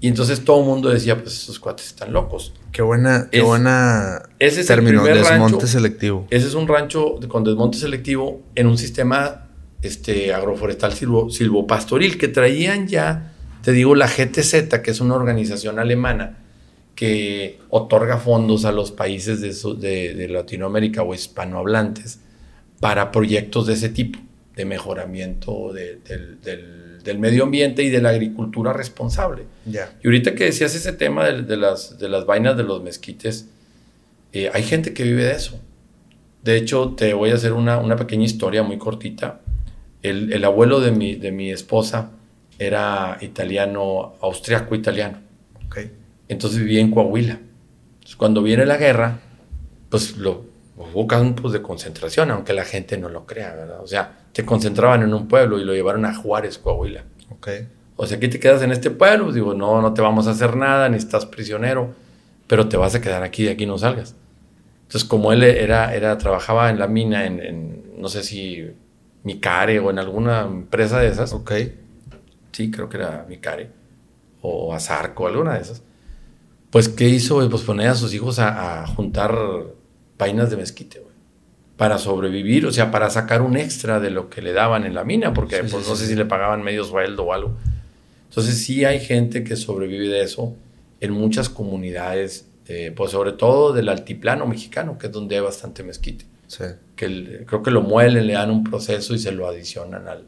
[0.00, 2.52] y entonces todo el mundo decía, pues esos cuates están locos.
[2.72, 6.26] Qué buena, qué buena ese es término, desmonte selectivo.
[6.30, 9.48] Ese es un rancho con desmonte selectivo en un sistema
[9.82, 15.78] este, agroforestal silvo, silvopastoril que traían ya, te digo, la GTZ, que es una organización
[15.78, 16.38] alemana
[16.94, 22.20] que otorga fondos a los países de, de Latinoamérica o hispanohablantes
[22.78, 24.18] para proyectos de ese tipo,
[24.54, 26.02] de mejoramiento del
[27.04, 29.44] del medio ambiente y de la agricultura responsable.
[29.70, 33.48] Y ahorita que decías ese tema de, las, de las vainas de los mezquites,
[34.32, 35.60] eh, hay gente que vive de eso.
[36.42, 39.40] De hecho, te voy a hacer una, una pequeña historia muy cortita.
[40.02, 42.10] El, el, abuelo de mi, de mi esposa
[42.58, 45.18] era italiano, austriaco italiano.
[45.66, 45.92] Okay.
[46.28, 47.38] Entonces vivía en Coahuila.
[48.16, 49.20] cuando viene la guerra,
[49.88, 50.44] pues lo,
[50.76, 53.80] hubo campos de concentración, aunque la gente no lo crea, ¿verdad?
[53.80, 57.04] O sea, te concentraban en un pueblo y lo llevaron a Juárez, Coahuila.
[57.30, 57.48] Ok.
[57.96, 60.56] O sea, aquí te quedas en este pueblo, digo, no, no te vamos a hacer
[60.56, 61.94] nada, ni estás prisionero,
[62.48, 64.16] pero te vas a quedar aquí, de aquí no salgas.
[64.82, 68.68] Entonces, como él era, era trabajaba en la mina, en, no sé si
[69.22, 71.32] Micare o en alguna empresa de esas.
[71.32, 71.52] Ok.
[72.52, 73.70] Sí, creo que era Micare.
[74.42, 75.82] O Azarco, alguna de esas.
[76.70, 77.48] Pues, ¿qué hizo?
[77.48, 79.36] Pues poner a sus hijos a, a juntar
[80.18, 81.14] vainas de mezquite, güey.
[81.76, 85.04] Para sobrevivir, o sea, para sacar un extra de lo que le daban en la
[85.04, 87.56] mina, porque pues, no sé si le pagaban medio sueldo o algo.
[88.28, 90.54] Entonces sí hay gente que sobrevive de eso.
[91.00, 95.82] en muchas comunidades, eh, pues sobre todo del altiplano mexicano, que es donde hay bastante
[95.82, 96.24] mezquite.
[96.96, 100.24] Que creo que lo muelen, le dan un proceso y se lo adicionan al,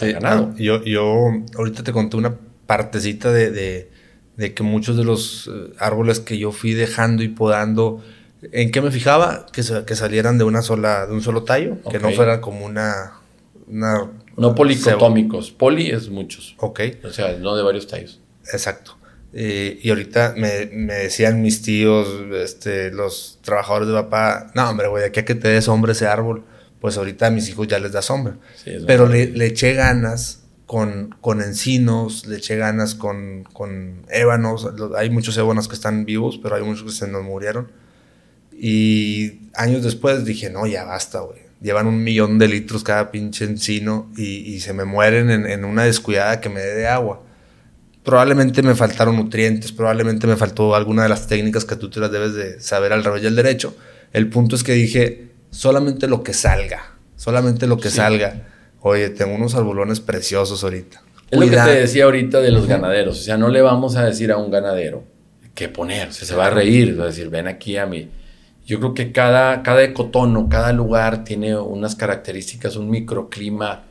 [0.00, 0.54] ganado.
[0.56, 3.88] Yo, yo ahorita te conté una partecita de,
[4.36, 8.02] de, que muchos de los eh, árboles que yo fui dejando y podando,
[8.42, 9.46] ¿en qué me fijaba?
[9.52, 13.14] Que, que salieran de una sola, de un solo tallo, que no fuera como una,
[13.66, 16.54] una no policotómicos, poli es muchos.
[16.58, 16.80] Ok.
[17.04, 18.20] O sea, no de varios tallos.
[18.52, 18.96] Exacto.
[19.32, 24.88] Eh, y ahorita me, me, decían mis tíos, este, los trabajadores de papá, no, hombre,
[24.88, 26.44] güey, aquí a que te des sombra ese árbol,
[26.80, 28.38] pues ahorita a mis hijos ya les da sombra.
[28.86, 34.68] Pero le, le, eché ganas con, con encinos, le eché ganas con, con ébanos.
[34.96, 37.70] Hay muchos ébanos que están vivos, pero hay muchos que se nos murieron.
[38.60, 43.44] Y años después dije, no, ya basta, güey llevan un millón de litros cada pinche
[43.44, 47.22] encino y, se me mueren en, una descuidada que me dé de agua.
[48.04, 52.10] Probablemente me faltaron nutrientes, probablemente me faltó alguna de las técnicas que tú te las
[52.10, 53.76] debes de saber al revés del derecho.
[54.12, 58.46] El punto es que dije, solamente lo que salga, solamente lo que salga.
[58.80, 61.02] Oye, tengo unos arbolones preciosos ahorita.
[61.30, 63.18] Es lo que te decía ahorita de los ganaderos.
[63.18, 65.04] O sea, no le vamos a decir a un ganadero
[65.54, 66.14] qué poner.
[66.14, 66.98] se va a reír.
[66.98, 68.08] Va a decir, ven aquí a mi
[68.68, 73.84] yo creo que cada, cada ecotono, cada lugar tiene unas características, un microclima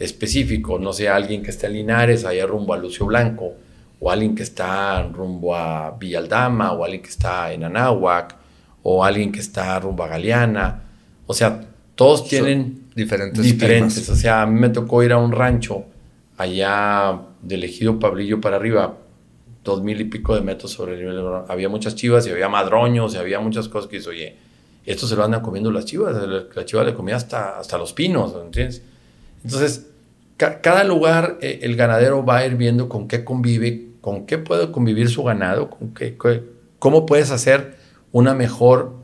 [0.00, 0.76] específico.
[0.80, 3.52] No sé, alguien que está en Linares, allá rumbo a Lucio Blanco,
[4.00, 8.34] o alguien que está rumbo a Villaldama, o alguien que está en Anáhuac,
[8.82, 10.82] o alguien que está rumbo a Galeana.
[11.28, 11.60] O sea,
[11.94, 13.40] todos tienen diferentes.
[13.40, 14.08] diferentes.
[14.08, 15.84] O sea, a mí me tocó ir a un rancho
[16.36, 18.98] allá del ejido Pablillo para arriba,
[19.64, 21.46] dos mil y pico de metros sobre el nivel del mar.
[21.48, 24.36] Había muchas chivas y había madroños y había muchas cosas que dice, oye,
[24.86, 26.14] esto se lo andan comiendo las chivas.
[26.54, 28.82] La chiva le comía hasta, hasta los pinos, ¿entiendes?
[29.42, 29.86] Entonces,
[30.36, 34.70] cada lugar eh, el ganadero va a ir viendo con qué convive, con qué puede
[34.70, 36.16] convivir su ganado, con qué,
[36.78, 37.76] cómo puedes hacer
[38.12, 38.94] una mejor,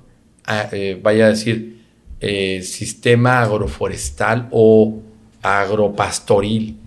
[0.46, 1.84] ah, eh, vaya a decir,
[2.20, 5.00] eh, sistema agroforestal o
[5.42, 6.78] agropastoril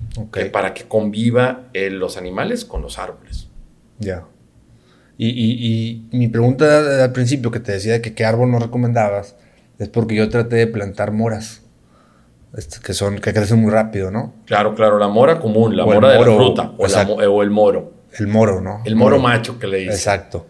[0.51, 3.42] para que conviva los animales con los árboles.
[4.03, 4.25] Ya.
[5.17, 9.35] Y, y, mi pregunta al principio que te decía que qué árbol no recomendabas
[9.77, 11.61] es porque yo traté de plantar moras.
[12.55, 14.33] Este, que son que crecen muy rápido, ¿no?
[14.45, 17.93] Claro, claro, la mora común, la mora de la fruta o, o, el moro.
[18.19, 18.81] El moro, ¿no?
[18.85, 19.93] El moro, macho que le dice.
[19.93, 20.45] Exacto.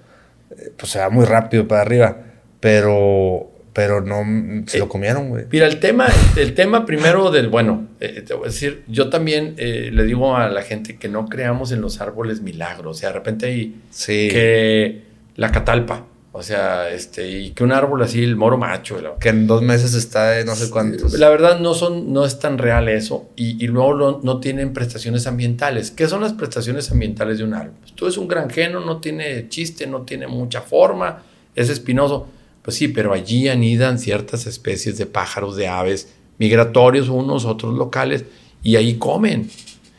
[0.51, 2.17] Eh, pues se va muy rápido para arriba,
[2.59, 4.23] pero pero no
[4.67, 5.45] se lo eh, comieron, güey.
[5.51, 6.07] Mira, el tema,
[6.37, 10.37] el tema primero del, bueno, eh, te voy a decir, yo también eh, le digo
[10.37, 12.97] a la gente que no creamos en los árboles milagros.
[12.97, 13.75] O sea, de repente hay
[14.07, 15.01] que
[15.35, 18.97] la catalpa, o sea, este, y que un árbol así, el moro macho.
[19.19, 21.13] que en dos meses está de no sé cuántos.
[21.13, 23.29] La verdad no son, no es tan real eso.
[23.35, 25.89] Y, luego no, tienen prestaciones ambientales.
[25.89, 27.73] ¿Qué son las prestaciones ambientales de un árbol?
[27.81, 31.23] Pues tú es un granjeno, no tiene chiste, no tiene mucha forma,
[31.55, 32.27] es espinoso
[32.63, 38.25] pues sí, pero allí anidan ciertas especies de pájaros, de aves, migratorios, unos, otros locales,
[38.63, 39.49] y ahí comen.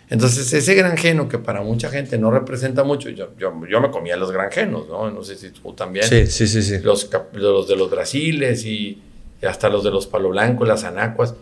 [0.08, 4.30] Entonces, ese granjeno que para mucha gente no representa mucho, yo, yo, me comía los
[4.30, 5.10] granjenos, ¿no?
[5.10, 6.06] No sé si tú también.
[6.06, 6.62] Sí, sí, sí.
[6.62, 6.78] sí.
[6.82, 9.00] Los, los de los brasiles y
[9.42, 11.34] hasta los de los palo blancos, las anacuas.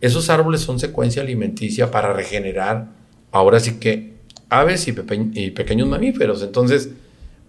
[0.00, 2.88] Esos árboles son secuencia alimenticia para regenerar,
[3.32, 4.14] ahora sí que,
[4.50, 4.94] aves y,
[5.34, 6.42] y pequeños mamíferos.
[6.42, 6.90] Entonces,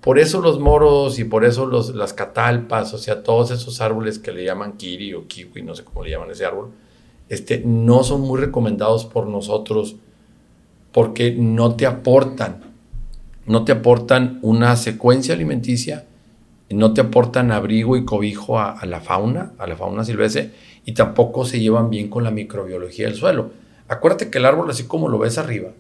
[0.01, 4.19] por eso los moros y por eso los, las catalpas, o sea, todos esos árboles
[4.19, 6.71] que le llaman kiri o kiwi, no sé cómo le llaman ese árbol,
[7.29, 9.95] este, no son muy recomendados por nosotros
[10.91, 12.61] porque no te aportan,
[13.45, 16.05] no te aportan una secuencia alimenticia,
[16.69, 20.51] no te aportan abrigo y cobijo a, a la fauna, a la fauna silvestre,
[20.85, 23.51] y tampoco se llevan bien con la microbiología del suelo.
[23.87, 25.71] Acuérdate que el árbol, así como lo ves arriba,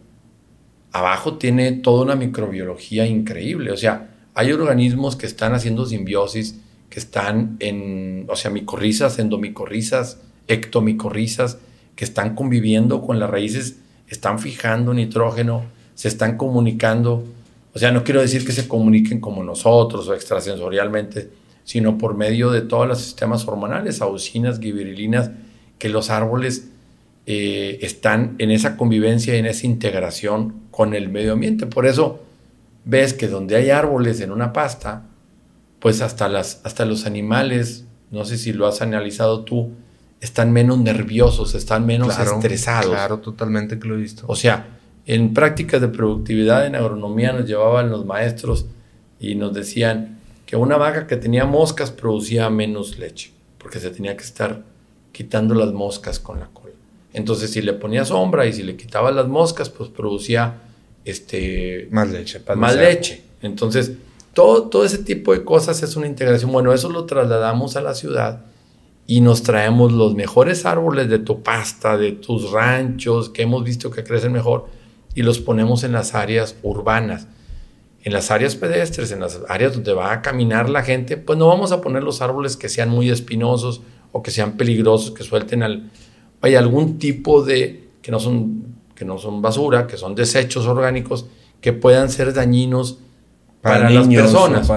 [0.91, 3.71] abajo tiene toda una microbiología increíble.
[3.71, 10.19] O sea, hay organismos que están haciendo simbiosis, que están en, o sea, micorrizas, endomicorrizas,
[10.47, 11.57] ectomicorrizas,
[11.95, 15.63] que están conviviendo con las raíces, están fijando nitrógeno,
[15.95, 17.23] se están comunicando.
[17.73, 21.29] O sea, no quiero decir que se comuniquen como nosotros o extrasensorialmente,
[21.63, 25.31] sino por medio de todos los sistemas hormonales, auxinas, gibberilinas,
[25.79, 26.69] que los árboles
[27.29, 31.65] eh, están en esa convivencia, en esa integración con el medio ambiente.
[31.65, 32.21] Por eso,
[32.85, 35.03] ves que donde hay árboles en una pasta,
[35.79, 39.71] pues hasta, las, hasta los animales, no sé si lo has analizado tú,
[40.21, 42.91] están menos nerviosos, están menos estresados.
[42.91, 44.23] Claro, totalmente que lo he visto.
[44.27, 48.67] O sea, en prácticas de productividad en agronomía nos llevaban los maestros
[49.19, 54.15] y nos decían que una vaca que tenía moscas producía menos leche, porque se tenía
[54.15, 54.63] que estar
[55.11, 56.66] quitando las moscas con la cola.
[57.13, 60.61] Entonces, si le ponía sombra y si le quitaba las moscas, pues producía
[61.05, 62.41] este, más leche.
[62.55, 63.23] Más leche.
[63.41, 63.93] Entonces,
[64.33, 66.51] todo, todo ese tipo de cosas es una integración.
[66.51, 68.45] Bueno, eso lo trasladamos a la ciudad
[69.07, 73.89] y nos traemos los mejores árboles de tu pasta, de tus ranchos, que hemos visto
[73.89, 74.67] que crecen mejor,
[75.15, 77.27] y los ponemos en las áreas urbanas.
[78.03, 81.47] En las áreas pedestres, en las áreas donde va a caminar la gente, pues no
[81.47, 85.63] vamos a poner los árboles que sean muy espinosos o que sean peligrosos, que suelten
[85.63, 85.89] al,
[86.41, 91.25] vaya, algún tipo de, que no son, que no son basura, que son desechos orgánicos,
[91.61, 92.99] que puedan ser dañinos
[93.61, 94.69] para, las personas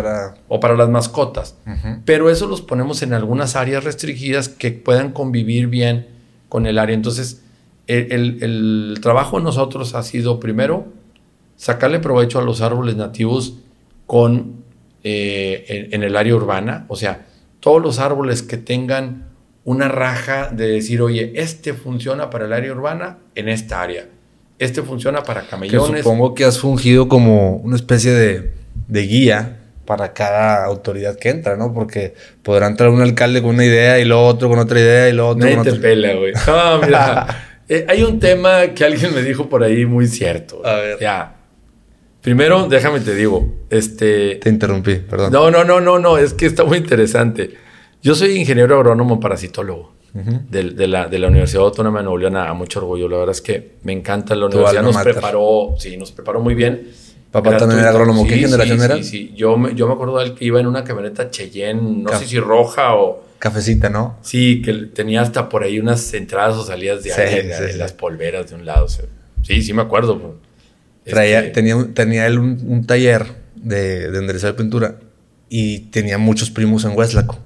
[0.49, 1.57] o para, las mascotas.
[2.05, 6.09] Pero eso los ponemos en algunas áreas restringidas que puedan convivir bien
[6.49, 6.95] con el área.
[6.95, 7.43] Entonces,
[7.87, 10.87] el, trabajo de nosotros ha sido primero
[11.57, 13.55] sacarle provecho a los árboles nativos
[14.07, 14.65] con,
[15.05, 17.27] eh, en, el área urbana, o sea,
[17.61, 19.30] todos los árboles que tengan
[19.71, 24.07] una raja de decir, oye, este funciona para el área urbana en esta área,
[24.59, 26.03] este funciona para camellones.
[26.03, 28.51] supongo que has fungido como una especie de,
[28.89, 31.73] de guía para cada autoridad que entra, ¿no?
[31.73, 35.13] Porque podrá entrar un alcalde con una idea y luego otro con otra idea y
[35.13, 36.33] luego otro Nadie con te pela, güey.
[36.47, 37.27] No, mira.
[37.73, 40.61] Eh, hay un tema que alguien me dijo por ahí muy cierto.
[40.67, 40.99] A ver.
[41.01, 41.37] Ya.
[42.21, 44.41] Primero, déjame te digo, este...
[44.43, 45.33] Te interrumpí, perdón.
[45.33, 47.53] No, no, no, no, no, es que está muy interesante.
[48.03, 52.53] Yo soy ingeniero agrónomo parasitólogo de, la, de, la, Universidad Autónoma de Nuevo León, a,
[52.55, 53.09] mucho orgullo.
[53.09, 56.89] La verdad es que me encanta la universidad, nos preparó, sí, nos preparó muy bien.
[57.31, 58.27] Papá también era agrónomo.
[58.27, 58.97] ¿Qué generación era?
[58.97, 62.03] Sí, sí, yo me, yo me acuerdo de él que iba en una camioneta Cheyenne,
[62.03, 64.19] no sé si roja o Cafecita, ¿no?
[64.21, 68.51] Sí, que tenía hasta por ahí unas entradas o salidas de aire, de, las polveras
[68.51, 68.87] de un lado.
[68.89, 70.37] sí, sí me acuerdo.
[71.05, 74.97] Traía, este tenía, tenía él un, taller de, de enderezado de pintura
[75.49, 77.39] y tenía muchos primos en Hueslaco.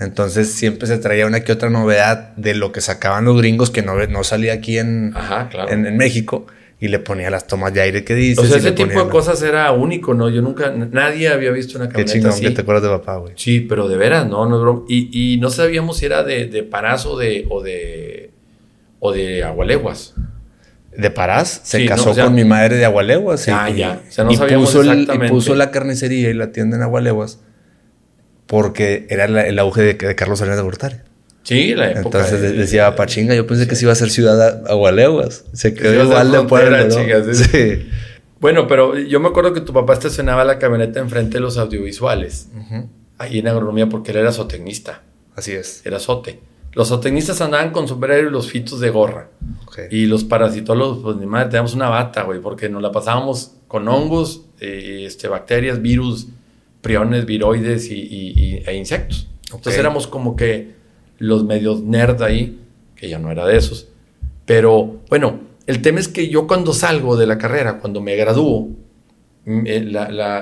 [0.00, 3.82] Entonces siempre se traía una que otra novedad de lo que sacaban los gringos que
[3.82, 5.14] no, no salía aquí en,
[5.68, 6.46] en, en México
[6.80, 8.38] y le ponía las tomas de aire que dices.
[8.38, 10.30] O sea, ese tipo de cosas era único, ¿no?
[10.30, 13.34] Yo nunca, nadie había visto una camioneta Qué chingón que te acuerdas de papá, güey.
[13.36, 14.82] Sí, pero de veras, no, no es broma.
[14.88, 18.30] Y, y no sabíamos si era de, de Parás o de, o de,
[19.00, 20.14] o de Agualeguas.
[20.96, 23.46] De Parás, se casó con mi madre de Agualeguas.
[23.48, 24.00] Ah, ya.
[24.08, 27.40] O sea, no y, puso el, y puso la carnicería y la tienda en Agualeguas
[28.50, 30.96] porque era el auge de, de Carlos Salinas de Gortari.
[31.44, 32.18] Sí, la época.
[32.18, 35.44] Entonces decía Pachinga, yo pensé que se iba a ser ciudad agualeguas.
[35.52, 36.76] Se quedó igual de pueblo.
[36.76, 37.34] ¿no?
[37.34, 37.88] sí.
[38.40, 42.48] Bueno, pero yo me acuerdo que tu papá estacionaba la camioneta enfrente de los audiovisuales.
[43.18, 45.02] Ahí en agronomía porque él era zootecnista.
[45.36, 45.86] Así es.
[45.86, 46.40] Era zote.
[46.72, 49.28] Los zootecnistas andaban con sombrero y los fitos de gorra.
[49.92, 53.86] Y los parasitólogos, pues ni madre, teníamos una bata, güey, porque nos la pasábamos con
[53.86, 56.26] hongos, eh, este, bacterias, virus,
[56.80, 59.28] priones, viroides y, e insectos.
[59.46, 60.74] Entonces éramos como que
[61.18, 62.60] los medios nerd ahí,
[62.94, 63.88] que ya no era de esos.
[64.46, 68.68] Pero bueno, el tema es que yo cuando salgo de la carrera, cuando me gradúo,
[69.44, 69.92] mm, eh,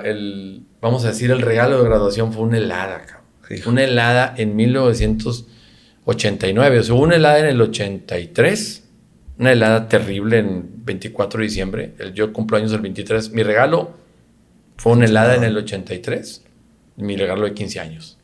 [0.05, 3.23] el, vamos a decir, el regalo de graduación fue una helada,
[3.67, 6.79] Una helada en 1989.
[6.79, 8.85] O sea, una helada en el 83.
[9.39, 11.95] Una helada terrible en 24 de diciembre.
[11.99, 13.33] El, yo cumplo años el 23.
[13.33, 13.91] Mi regalo
[14.79, 16.45] fue una helada en el 83.
[16.97, 18.19] Mi regalo de 15 años.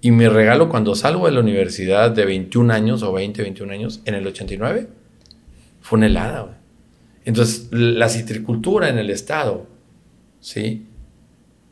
[0.00, 4.00] Y mi regalo cuando salgo de la universidad de 21 años o 20, 21 años,
[4.04, 4.88] en el 89,
[5.80, 6.60] fue una helada.
[7.24, 9.66] Entonces, la citricultura en el estado,
[10.40, 10.86] ¿sí?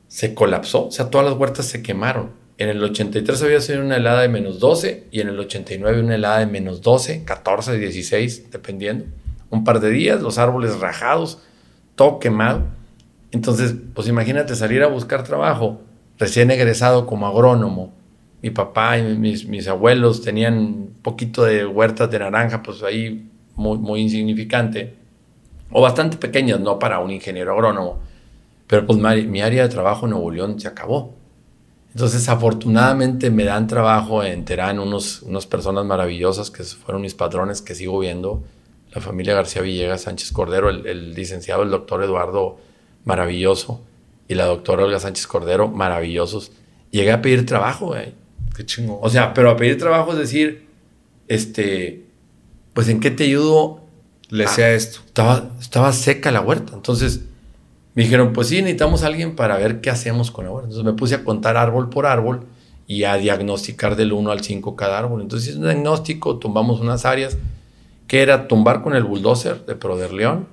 [0.09, 2.33] Se colapsó, o sea, todas las huertas se quemaron.
[2.59, 6.15] En el 83 había sido una helada de menos 12 y en el 89 una
[6.15, 9.05] helada de menos 12, 14, 16, dependiendo.
[9.51, 11.43] Un par de días, los árboles rajados,
[11.95, 12.76] todo quemado.
[13.37, 15.83] Entonces, pues imagínate salir a buscar trabajo
[16.19, 17.93] recién egresado como agrónomo.
[18.41, 23.77] Mi papá y mis, abuelos tenían un poquito de huertas de naranja, pues ahí muy,
[23.77, 24.95] muy insignificante,
[25.71, 27.99] o bastante pequeñas, no para un ingeniero agrónomo,
[28.67, 31.15] pero pues mi, área de trabajo en Nuevo León se acabó.
[31.93, 37.61] Entonces, afortunadamente me dan trabajo en Terán unos, unas personas maravillosas que fueron mis patrones
[37.61, 38.45] que sigo viendo,
[38.95, 42.57] la familia García Villegas, Sánchez Cordero, el, el licenciado, el doctor Eduardo,
[43.07, 43.81] maravilloso,
[44.29, 46.53] y la doctora Olga Sánchez Cordero, maravillosos.
[46.91, 48.15] Llegué a pedir trabajo, güey
[48.55, 48.99] Qué chingón.
[49.01, 50.67] O sea, pero a pedir trabajo es decir,
[51.29, 52.07] este,
[52.73, 53.81] pues en qué te ayudo.
[54.29, 55.01] Le decía esto.
[55.07, 56.73] Estaba, estaba seca la huerta.
[56.75, 57.27] Entonces
[57.95, 60.69] me dijeron, pues sí, necesitamos a alguien para ver qué hacemos con la huerta.
[60.69, 62.47] Entonces me puse a contar árbol por árbol
[62.87, 65.21] y a diagnosticar del 1 al 5 cada árbol.
[65.21, 67.37] Entonces hice un diagnóstico, tumbamos unas áreas,
[68.09, 70.49] que era tumbar con el bulldozer de Proderleón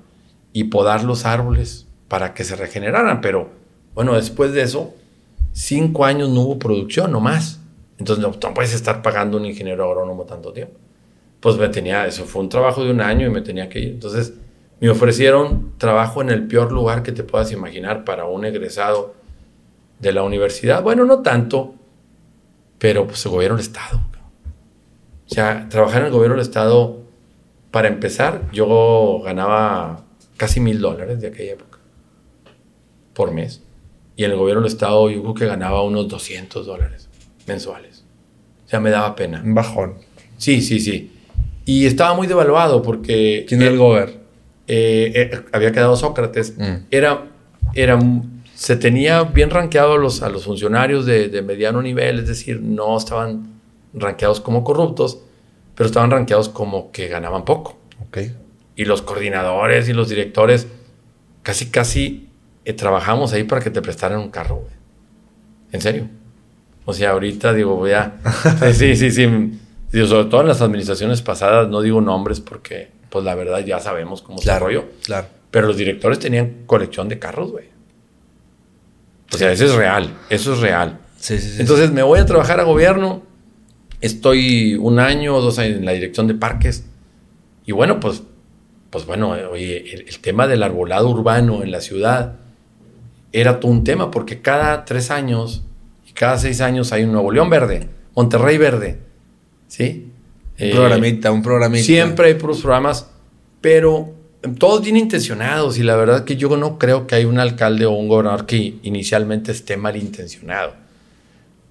[0.51, 3.21] y podar los árboles para que se regeneraran.
[3.21, 3.49] Pero
[3.95, 4.93] bueno, después de eso,
[5.51, 7.59] cinco años no hubo producción, no más.
[7.97, 10.75] Entonces no, puedes estar pagando un ingeniero agrónomo tanto tiempo.
[11.39, 13.89] Pues me tenía, eso fue un trabajo de un año y me tenía que ir.
[13.93, 14.31] Entonces
[14.79, 19.15] Me ofrecieron trabajo en el peor lugar que te puedas imaginar para un egresado
[19.97, 20.83] de la universidad.
[20.83, 21.73] Bueno, no tanto,
[22.77, 23.99] pero pues el gobierno del Estado.
[25.31, 26.99] O sea, trabajar en el gobierno del Estado,
[27.71, 30.03] para empezar, yo ganaba
[30.37, 31.72] casi mil dólares de aquella época
[33.13, 33.61] por mes.
[34.15, 37.09] Y en el gobierno del Estado yo creo que ganaba unos 200 dólares
[37.47, 38.03] mensuales.
[38.65, 39.41] O sea, me daba pena.
[39.43, 39.95] Un bajón.
[40.37, 41.11] Sí, sí, sí.
[41.65, 43.45] Y estaba muy devaluado porque...
[43.47, 44.23] ¿Quién era el gobierno?
[44.67, 46.57] Eh, eh, había quedado Sócrates.
[46.57, 46.85] Mm.
[46.91, 47.25] Era,
[47.73, 47.99] era,
[48.55, 52.61] se tenía bien rankeado a los, a los funcionarios de, de, mediano nivel, es decir,
[52.61, 53.59] no estaban
[53.93, 55.19] rankeados como corruptos,
[55.75, 57.77] pero estaban rankeados como que ganaban poco.
[58.07, 58.35] Okay.
[58.75, 60.67] Y los coordinadores y los directores
[61.41, 62.29] casi, casi
[62.65, 64.73] eh, trabajamos ahí para que te prestaran un carro, güey.
[65.71, 66.07] En serio.
[66.85, 68.15] O sea, ahorita digo, voy a...
[68.73, 69.25] sí, sí, sí.
[70.05, 74.21] sobre todo en las administraciones pasadas, no digo nombres porque, pues la verdad ya sabemos
[74.21, 74.85] cómo claro, se rollo.
[75.03, 75.27] Claro.
[75.51, 77.65] Pero los directores tenían colección de carros, güey.
[79.33, 80.09] O sea, eso es real.
[80.29, 80.99] Eso es real.
[81.17, 81.61] Sí, sí, sí.
[81.61, 83.23] Entonces me voy a trabajar a gobierno.
[84.01, 86.85] Estoy un año o dos años en la dirección de parques.
[87.65, 88.23] Y bueno, pues,
[88.89, 92.42] pues bueno, oye, el tema del arbolado urbano en la ciudad
[93.33, 95.63] era todo un tema, porque cada tres años
[96.07, 98.99] y cada seis años hay un Nuevo León verde, Monterrey verde,
[99.67, 100.11] ¿sí?
[100.59, 101.83] Un programita, un programita.
[101.83, 103.09] Siempre hay puros programas,
[103.59, 104.13] pero
[104.59, 107.91] todos bien intencionados y la verdad que yo no creo que hay un alcalde o
[107.91, 110.73] un gobernador que inicialmente esté malintencionado.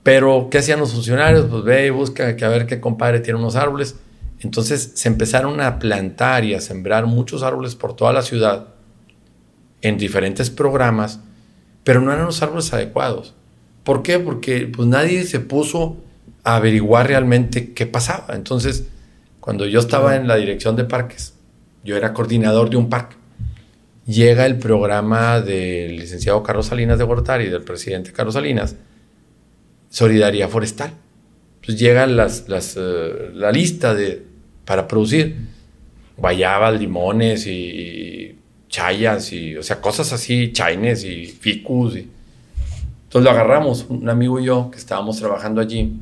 [0.03, 1.47] Pero, ¿qué hacían los funcionarios?
[1.49, 3.97] Pues ve y busca que a ver qué compadre tiene unos árboles.
[4.41, 8.69] Entonces se empezaron a plantar y a sembrar muchos árboles por toda la ciudad
[9.81, 11.21] en diferentes programas
[11.85, 13.35] pero no eran los árboles adecuados.
[13.85, 14.19] ¿Por qué?
[14.19, 15.97] Porque pues nadie se puso
[16.45, 18.35] a averiguar realmente qué pasaba.
[18.35, 18.89] Entonces,
[19.41, 21.35] cuando yo estaba en la dirección de parques,
[21.85, 23.17] yo era coordinador de un parque,
[24.07, 28.77] llega el programa del licenciado Carlos Salinas de Gortari, del presidente Carlos Salinas,
[29.91, 30.93] Solidaridad Forestal.
[31.57, 34.25] Entonces llega las, las, eh, la lista de,
[34.65, 35.37] para producir
[36.17, 38.39] guayabas, limones y
[38.73, 41.95] chayas y, o sea, cosas así, chaines y ficus.
[41.95, 42.09] Y...
[43.05, 46.01] Entonces lo agarramos, un amigo y yo, que estábamos trabajando allí,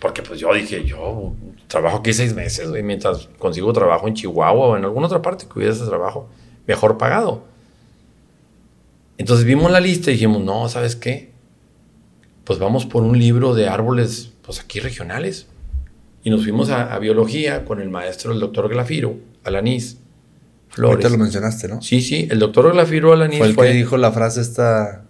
[0.00, 1.34] porque pues yo dije, yo
[1.68, 5.44] trabajo aquí seis meses, y mientras consigo trabajo en Chihuahua o en alguna otra parte
[5.46, 6.28] que hubiera ese trabajo
[6.66, 7.44] mejor pagado.
[9.18, 11.30] Entonces vimos la lista y dijimos, no, ¿sabes qué?
[12.44, 15.46] Pues vamos por un libro de árboles, pues aquí regionales.
[16.24, 20.01] Y nos fuimos a, a biología con el maestro, el doctor Glafiro, Alanis
[20.72, 20.94] Flores.
[20.94, 21.82] Ahorita lo mencionaste, ¿no?
[21.82, 22.26] Sí, sí.
[22.30, 25.04] El doctor Glafiro Alanis fue el que dijo la frase esta...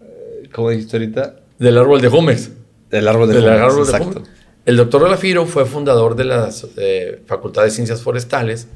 [0.00, 1.36] Eh, ¿Cómo dijiste ahorita?
[1.58, 2.50] Del árbol de Gómez.
[2.90, 4.22] Del árbol de Del exacto.
[4.66, 8.66] El doctor Glafiro fue fundador de la eh, Facultad de Ciencias Forestales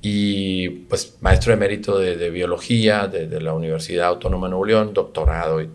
[0.00, 5.60] y pues maestro emérito de, de biología de, la Universidad Autónoma de Nuevo León, doctorado.
[5.60, 5.68] Y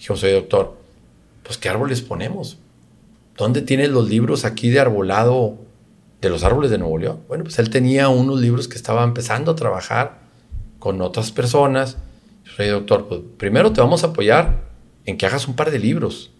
[0.00, 0.76] yo soy doctor.
[1.42, 2.58] Pues, ¿qué árboles ponemos?
[3.36, 5.58] ¿Dónde tienes los libros aquí de arbolado
[6.20, 7.20] de los árboles de Nuevo León.
[7.28, 10.18] Bueno, pues él tenía unos libros que estaba empezando a trabajar
[10.78, 11.98] con otras personas.
[12.56, 14.64] Soy doctor, pues primero te vamos a apoyar
[15.04, 16.32] en que hagas un par de libros.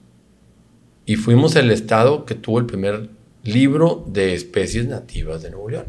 [1.06, 3.10] Y fuimos el estado que tuvo el primer
[3.42, 5.86] libro de especies nativas de Nuevo León,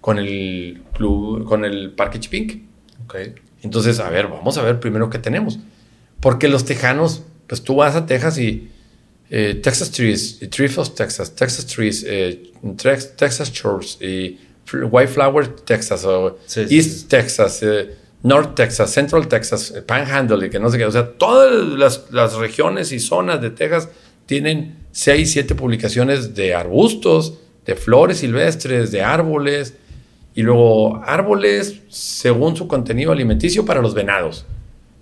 [0.00, 2.64] con el, club, con el Parque Chipinque.
[3.04, 3.34] Okay.
[3.62, 5.58] Entonces, a ver, vamos a ver primero qué tenemos.
[6.20, 8.70] Porque los tejanos, pues tú vas a Texas y
[9.28, 12.52] eh, Texas Trees, Trees of Texas, Texas Trees, eh,
[13.16, 14.38] Texas Shores, y
[14.72, 20.70] White Flower, Texas, o East Texas, eh, North Texas, Central Texas, Panhandle, y que no
[20.70, 20.84] sé qué.
[20.84, 21.52] O sea, todas
[22.10, 23.88] las, regiones y zonas de Texas
[24.26, 29.74] tienen 6, 7 publicaciones de arbustos, de flores silvestres, de árboles,
[30.34, 34.44] y luego árboles según su contenido alimenticio para los venados.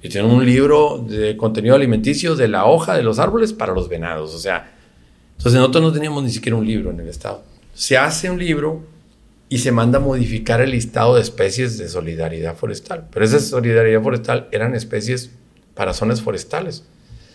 [0.04, 3.88] Y tienen un libro de contenido alimenticio de la hoja de los árboles para los
[3.88, 4.34] venados.
[4.34, 4.70] O sea,
[5.38, 7.42] entonces nosotros no teníamos ni siquiera un libro en el estado.
[7.72, 8.82] Se hace un libro
[9.48, 13.08] y se manda a modificar el listado de especies de solidaridad forestal.
[13.10, 15.30] Pero esa solidaridad forestal eran especies
[15.74, 16.84] para zonas forestales.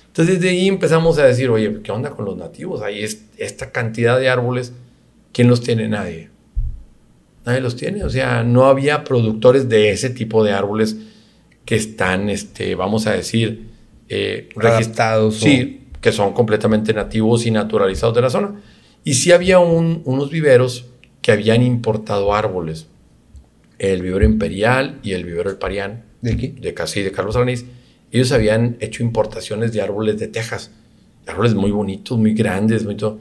[0.06, 2.84] Entonces desde ahí empezamos a decir, oye, ¿qué onda con los nativos?
[2.84, 3.04] Hay
[3.38, 4.74] esta cantidad de árboles,
[5.34, 5.88] ¿quién los tiene?
[5.88, 6.30] Nadie.
[7.48, 8.04] Nadie los tiene.
[8.04, 10.98] O sea, no había productores de ese tipo de árboles
[11.70, 13.70] que están, este, vamos a decir,
[14.10, 15.36] eh, registrados.
[15.36, 18.60] Sí, que son completamente nativos y naturalizados de la zona.
[19.04, 20.88] Y sí había unos viveros
[21.22, 22.88] que habían importado árboles.
[23.78, 26.06] El vivero imperial y el vivero el Parián.
[26.22, 26.48] ¿De aquí?
[26.48, 27.66] De casi de Carlos Alanís.
[28.12, 30.72] Ellos habían hecho importaciones de árboles de Texas.
[31.28, 33.20] Árboles muy bonitos, muy grandes, muy todo.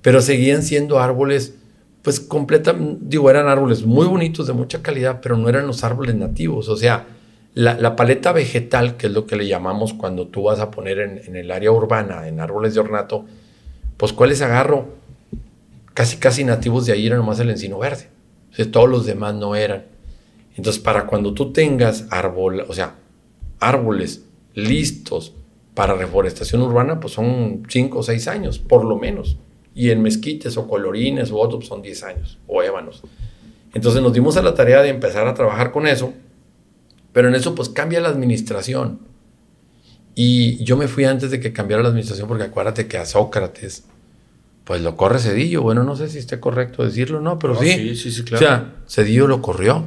[0.00, 1.56] Pero seguían siendo árboles
[2.00, 6.14] pues completa, digo, eran árboles muy bonitos, de mucha calidad, pero no eran los árboles
[6.14, 6.70] nativos.
[6.70, 7.19] O sea,
[7.54, 11.36] la, paleta vegetal, que es lo que le llamamos cuando tú vas a poner en,
[11.36, 13.24] el área urbana, en árboles de ornato,
[13.96, 14.88] pues ¿cuáles agarro?
[15.94, 18.08] Casi, casi nativos de ahí era nomás el encino verde.
[18.58, 19.84] O todos los demás no eran.
[20.56, 22.96] Entonces, para cuando tú tengas árbol, o sea,
[23.60, 24.24] árboles
[24.54, 25.34] listos
[25.74, 29.38] para reforestación urbana, pues son 5 o 6 años, por lo menos.
[29.74, 33.02] Y en mezquites o colorines o otros son 10 años, o ébanos.
[33.72, 36.12] Entonces nos dimos a la tarea de empezar a trabajar con eso,
[37.12, 39.00] pero en eso pues cambia la administración.
[40.14, 43.84] Y yo me fui antes de que cambiara la administración porque acuérdate que a Sócrates
[44.64, 45.62] pues lo corre Cedillo.
[45.62, 47.70] Bueno, no sé si esté correcto decirlo, no, pero sí.
[47.70, 48.44] Sí, sí, sí, claro.
[48.44, 49.84] O sea, Cedillo lo corrió.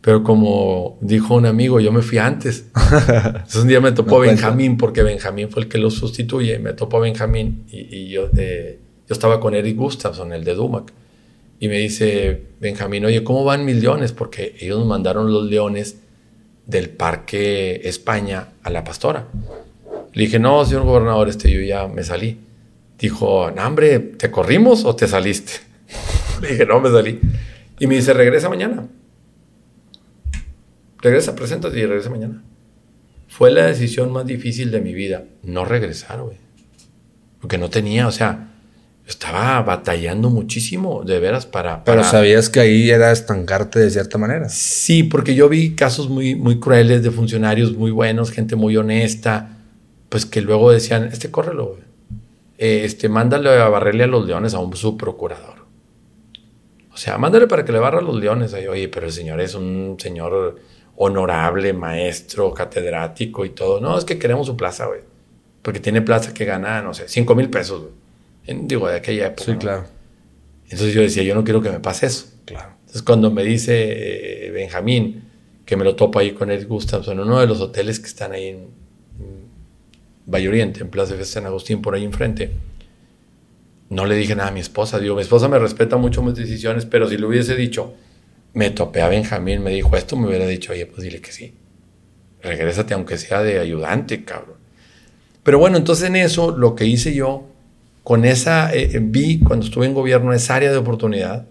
[0.00, 2.66] Pero como dijo un amigo, yo me fui antes.
[2.74, 6.58] Entonces un día me topó Benjamín, porque Benjamín fue el que lo sustituye.
[6.58, 10.92] Me topó Benjamín y, yo, eh, yo estaba con Eric Gustafson, el de Dumac.
[11.60, 14.12] Y me dice Benjamín, oye, ¿cómo van mis leones?
[14.12, 15.98] Porque ellos nos mandaron los leones
[16.68, 19.26] del Parque España a la pastora.
[20.12, 22.38] Le dije, no, señor gobernador, este, yo ya me salí.
[22.98, 25.54] Dijo, no, hombre, ¿te corrimos o te saliste?
[26.42, 27.18] Le dije, no, me salí.
[27.80, 28.86] Y me dice, regresa mañana.
[31.00, 32.42] Regresa, preséntate y regresa mañana.
[33.28, 36.36] Fue la decisión más difícil de mi vida, no regresar, güey.
[37.40, 38.50] Porque no tenía, o sea,
[39.08, 44.50] estaba batallando muchísimo, de veras, para, Pero sabías que ahí era estancarte de cierta manera.
[44.50, 49.56] Sí, porque yo vi casos muy, muy crueles de funcionarios muy buenos, gente muy honesta,
[50.10, 51.80] pues que luego decían, este, córrelo, güey.
[52.58, 55.66] Eh, este, mándale a barrerle a los leones a un subprocurador.
[56.92, 58.52] O sea, mándale para que le barra a los leones.
[58.52, 60.60] Ahí, Oye, pero el señor es un señor
[60.96, 63.80] honorable, maestro, catedrático y todo.
[63.80, 65.00] No, es que queremos su plaza, güey.
[65.62, 68.07] Porque tiene plaza que gana, no sé, 5 mil pesos, güey.
[68.48, 69.52] Digo, de aquella época.
[69.52, 69.84] Sí, claro.
[70.64, 72.26] Entonces yo decía, yo no quiero que me pase eso.
[72.44, 72.70] Claro.
[72.80, 75.24] Entonces cuando me dice eh, Benjamín,
[75.64, 78.32] que me lo topo ahí con Ed Gustafson, en uno de los hoteles que están
[78.32, 78.78] ahí en,
[80.26, 82.50] Valle Oriente, en Plaza de San Agustín, por ahí enfrente,
[83.88, 84.98] no le dije nada a mi esposa.
[84.98, 87.94] Digo, mi esposa me respeta mucho mis decisiones, pero si le hubiese dicho,
[88.52, 91.54] me topé a Benjamín, me dijo esto, me hubiera dicho, oye, pues dile que sí.
[92.42, 94.56] Regrésate aunque sea de ayudante, cabrón.
[95.42, 97.48] Pero bueno, entonces en eso lo que hice yo,
[98.02, 101.46] con esa, eh, eh, vi cuando estuve en gobierno esa área de oportunidad,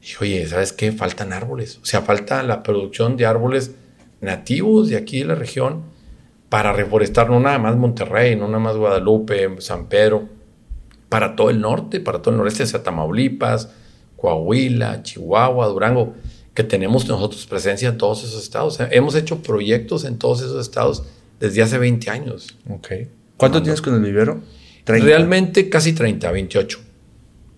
[0.00, 0.92] dije, oye, ¿sabes qué?
[0.92, 1.78] Faltan árboles.
[1.82, 3.72] O sea, falta la producción de árboles
[4.20, 5.82] nativos de aquí de la región
[6.48, 10.28] para reforestar no nada más Monterrey, no nada más Guadalupe, San Pedro,
[11.08, 13.70] para todo el norte, para todo el noreste, de Tamaulipas,
[14.16, 16.14] Coahuila, Chihuahua, Durango,
[16.54, 18.78] que tenemos nosotros presencia en todos esos estados.
[18.90, 21.04] Hemos hecho proyectos en todos esos estados
[21.38, 22.56] desde hace 20 años.
[22.68, 22.88] Ok.
[23.36, 24.40] ¿Cuánto tienes con el vivero?
[24.88, 26.80] Realmente casi 30, 28.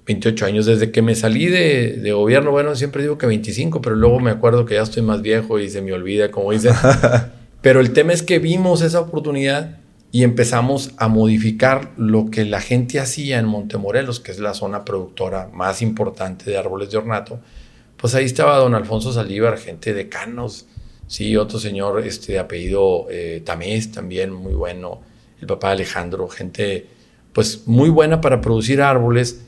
[0.07, 0.66] 28 años.
[0.66, 4.31] Desde que me salí de, de, gobierno, bueno, siempre digo que 25, pero luego me
[4.31, 6.74] acuerdo que ya estoy más viejo y se me olvida, como dicen.
[7.62, 9.78] pero el tema es que vimos esa oportunidad
[10.12, 14.85] y empezamos a modificar lo que la gente hacía en Montemorelos, que es la zona
[14.85, 17.41] productora más importante de árboles de ornato.
[17.97, 20.66] Pues ahí estaba don Alfonso Salívar, gente de Canos,
[21.07, 25.01] sí, otro señor este, de apellido eh, Tamés, también muy bueno,
[25.41, 26.89] el papá Alejandro, gente
[27.33, 29.41] pues muy buena para producir árboles,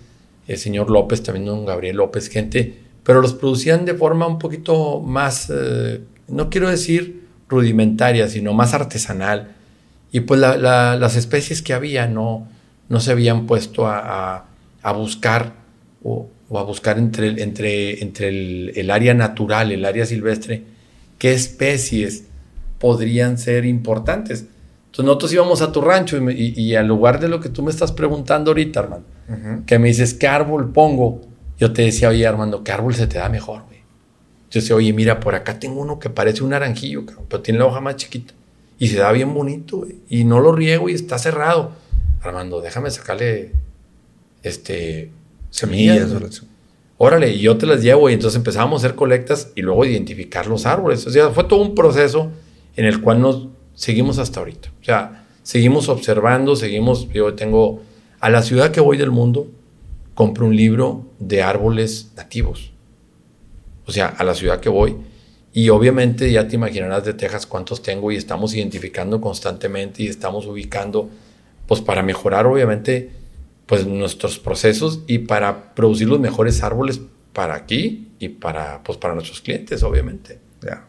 [0.46, 5.00] el señor López, también don Gabriel López, gente, pero los producían de forma un poquito
[5.00, 9.56] más, eh, no quiero decir rudimentaria, sino más artesanal
[10.12, 12.46] y pues las especies que había no,
[12.90, 14.44] no se habían puesto a,
[14.94, 15.54] buscar
[16.04, 18.28] o, a buscar entre, entre, entre
[18.78, 20.64] el, área natural, el área silvestre,
[21.18, 22.24] qué especies
[22.78, 24.44] podrían ser importantes.
[24.92, 27.92] Entonces nosotros íbamos a tu rancho y, al lugar de lo que tú me estás
[27.92, 29.06] preguntando ahorita, Armando,
[29.66, 31.22] que me dices, ¿qué árbol pongo?
[31.58, 33.78] Yo te decía, oye, Armando, ¿qué árbol se te da mejor, güey?
[34.50, 37.64] Yo decía, oye, mira, por acá tengo uno que parece un naranjillo, pero tiene la
[37.64, 38.34] hoja más chiquita
[38.78, 41.72] y se da bien bonito, y no lo riego y está cerrado.
[42.20, 43.52] Armando, déjame sacarle
[44.42, 45.10] este
[45.48, 46.10] semillas.
[46.98, 50.46] Órale, y yo te las llevo y entonces empezamos a hacer colectas y luego identificar
[50.48, 51.06] los árboles.
[51.06, 52.30] O sea, fue todo un proceso
[52.76, 54.70] en el cual nos seguimos hasta ahorita.
[54.80, 57.82] O sea, seguimos observando, seguimos, yo tengo,
[58.20, 59.48] a la ciudad que voy del mundo,
[60.14, 62.72] compro un libro de árboles nativos.
[63.86, 64.96] O sea, a la ciudad que voy,
[65.52, 70.46] y obviamente ya te imaginarás de Texas cuántos tengo y estamos identificando constantemente y estamos
[70.46, 71.10] ubicando,
[71.66, 73.10] pues para mejorar obviamente
[73.66, 77.00] pues nuestros procesos y para producir los mejores árboles
[77.32, 80.38] para aquí y para, pues para nuestros clientes, obviamente.
[80.62, 80.86] Ya.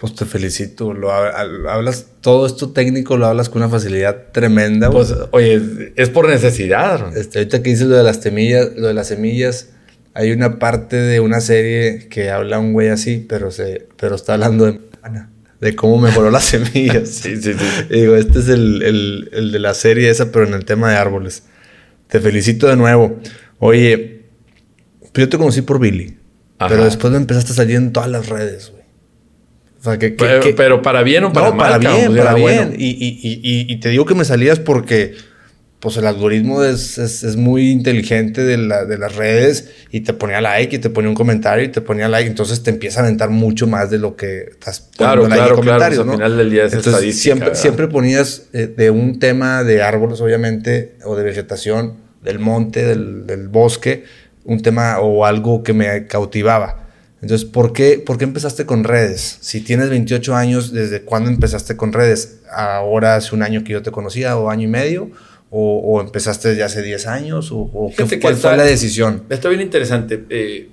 [0.00, 0.94] Pues te felicito.
[0.94, 4.90] Lo hablas, todo esto técnico lo hablas con una facilidad tremenda.
[4.90, 7.16] Pues, oye, es por necesidad.
[7.16, 9.70] Este, ahorita que dices lo de las semillas, lo de las semillas,
[10.12, 14.34] Hay una parte de una serie que habla un güey así, pero, se, pero está
[14.34, 14.80] hablando de
[15.60, 17.08] de cómo mejoró las semillas.
[17.08, 17.66] sí, sí, sí.
[17.90, 21.44] digo, este es el, el, de la serie esa, pero en el tema de árboles.
[22.08, 23.20] Te felicito de nuevo.
[23.58, 24.24] Oye,
[25.14, 26.16] yo te conocí por Billy,
[26.58, 28.79] pero después me empezaste a salir en todas las redes, güey.
[29.80, 31.58] O sea, que, pero, para bien o para mal.
[31.58, 32.74] Para bien, para bien.
[32.76, 35.14] Y, y, y, y, te digo que me salías porque
[35.80, 40.42] pues el algoritmo es, es, muy inteligente de, la, de, las redes y te ponía
[40.42, 43.30] like y te ponía un comentario y te ponía like, entonces te empieza a aventar
[43.30, 46.10] mucho más de lo que estás poniendo claro, claro, comentarios, claro.
[46.10, 50.20] Al final del día es entonces, Siempre, siempre ponías eh, de un tema de árboles,
[50.20, 54.04] obviamente, o de vegetación, del monte, del, del, bosque,
[54.44, 56.89] un tema o algo que me cautivaba.
[57.22, 59.38] Entonces, ¿por qué, ¿por qué empezaste con redes?
[59.40, 62.40] Si tienes 28 años, ¿desde cuándo empezaste con redes?
[62.50, 65.10] ¿Ahora hace un año que yo te conocía o año y medio?
[65.52, 67.50] ¿O, empezaste ya hace 10 años?
[67.52, 69.24] ¿O, qué, cuál fue la decisión?
[69.28, 70.24] Está bien interesante.
[70.30, 70.70] Eh,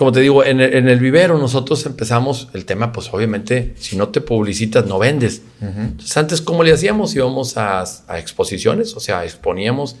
[0.00, 4.20] como te digo, en el, vivero nosotros empezamos el tema, pues obviamente, si no te
[4.20, 5.42] publicitas, no vendes.
[5.60, 7.14] Entonces, antes, ¿cómo le hacíamos?
[7.14, 7.84] Íbamos a,
[8.16, 9.96] exposiciones, o sea, exponíamos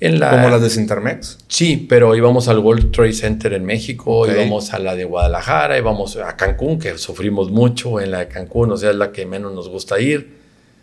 [0.00, 0.30] en la...
[0.30, 1.38] ¿Como las de Sintermex?
[1.48, 6.16] Sí, pero íbamos al World Trade Center en México, íbamos a la de Guadalajara, íbamos
[6.16, 9.52] a Cancún, que sufrimos mucho en la de Cancún, o sea, es la que menos
[9.52, 10.34] nos gusta ir.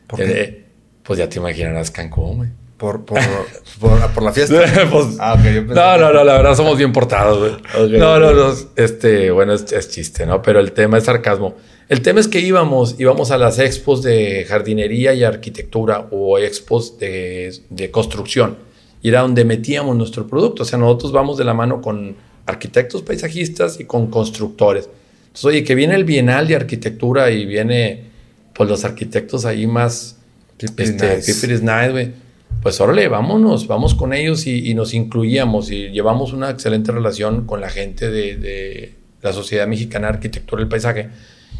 [0.07, 0.65] ¿Por eh,
[1.03, 2.49] pues ya te imaginarás Cancún, güey.
[2.77, 3.19] Por, por,
[3.79, 4.63] por, la fiesta.
[4.91, 9.53] Pues, ah, no, no, no, la verdad somos bien portados, no, no, no, este, bueno,
[9.53, 10.41] es, chiste, ¿no?
[10.41, 11.53] Pero el tema es sarcasmo.
[11.89, 16.97] El tema es que íbamos, íbamos a las expos de jardinería y arquitectura o expos
[16.97, 18.70] de, de construcción.
[19.01, 20.63] Y era donde metíamos nuestro producto.
[20.63, 24.89] O sea, nosotros vamos de la mano con arquitectos, paisajistas y con constructores.
[25.21, 28.03] Entonces, oye, que viene el Bienal de Arquitectura y viene,
[28.53, 30.17] pues, los arquitectos ahí más...
[30.59, 31.47] este, nice.
[31.47, 32.11] nice, güey
[32.61, 37.59] pues órale, vámonos, vamos con ellos y, nos incluíamos y llevamos una excelente relación con
[37.59, 41.09] la gente de, la Sociedad Mexicana de Arquitectura del Paisaje.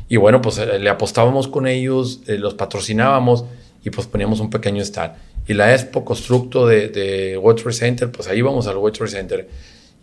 [0.09, 3.45] Y bueno, pues eh, le apostábamos con ellos, eh, los patrocinábamos
[3.83, 5.13] y pues poníamos un pequeño stand.
[5.47, 9.47] Y la Expo Constructo de, de World Center, pues ahí vamos al World Center.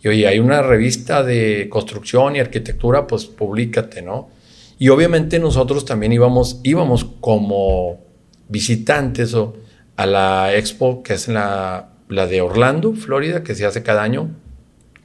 [0.01, 4.29] Y oye, hay una revista de construcción y arquitectura, pues públicate, ¿no?
[4.77, 7.99] Y obviamente nosotros también íbamos, íbamos como
[8.47, 9.55] visitantes o
[9.97, 14.29] a la expo que es la, la de Orlando, Florida, que se hace cada año,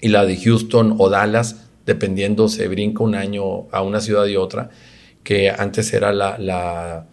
[0.00, 4.36] y la de Houston o Dallas, dependiendo, se brinca un año a una ciudad y
[4.36, 4.70] otra,
[5.24, 7.06] que antes era la, la,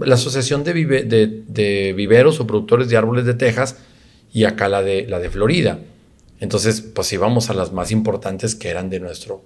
[0.00, 3.76] la Asociación de, Viveros o Productores de Árboles de Texas,
[4.32, 5.78] y acá la de, la de Florida.
[6.40, 9.44] Entonces, pues íbamos a las más importantes que eran de nuestro,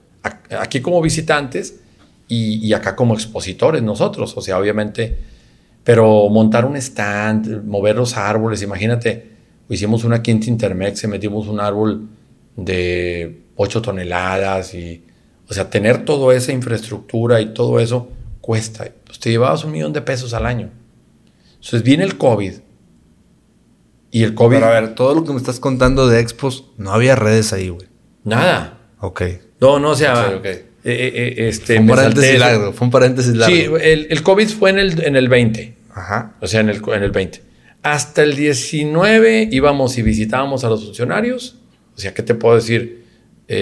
[0.58, 1.80] aquí como visitantes
[2.28, 5.18] y, y acá como expositores nosotros, o sea, obviamente
[5.86, 9.30] pero montar un stand, mover los árboles, imagínate,
[9.68, 12.08] hicimos una quinta Intermex, metimos un árbol
[12.56, 15.04] de 8 toneladas y,
[15.48, 18.08] o sea, tener toda esa infraestructura y todo eso
[18.46, 18.88] cuesta.
[19.04, 20.70] Pues te llevabas un millón de pesos al año.
[21.56, 22.52] Entonces viene el COVID.
[24.12, 24.56] Y el COVID...
[24.56, 27.70] Pero a ver, todo lo que me estás contando de expos, no había redes ahí,
[27.70, 27.88] güey.
[28.22, 28.78] Nada.
[29.00, 29.22] Ok.
[29.60, 30.36] No, no, o sea...
[30.38, 33.56] Okay, eh, eh, eh, este, fue, un paréntesis largo, fue un paréntesis largo.
[33.56, 35.76] Sí, el, el, COVID fue en el, en el 20.
[35.92, 36.36] Ajá.
[36.40, 37.42] O sea, en el, en el 20.
[37.82, 41.56] Hasta el 19 íbamos y visitábamos a los funcionarios.
[41.96, 43.04] O sea, ¿qué te puedo decir?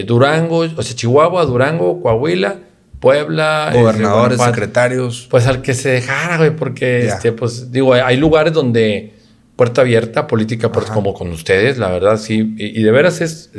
[0.07, 2.59] Durango, o sea, Chihuahua, Durango, Coahuila,
[3.05, 3.67] Puebla.
[3.69, 5.27] Este, Gobernadores, secretarios.
[5.31, 9.15] Pues al que se dejara, güey, porque, este, pues, digo, hay lugares donde
[9.57, 12.55] puerta abierta, política, pues, como con ustedes, la verdad, sí.
[12.59, 13.51] Y, y de veras es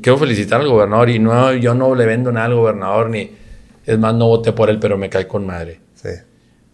[0.00, 3.30] quiero felicitar al gobernador y no, yo no le vendo nada al gobernador ni,
[3.84, 5.80] es más, no voté por él, pero me cae con madre.
[5.94, 6.10] Sí.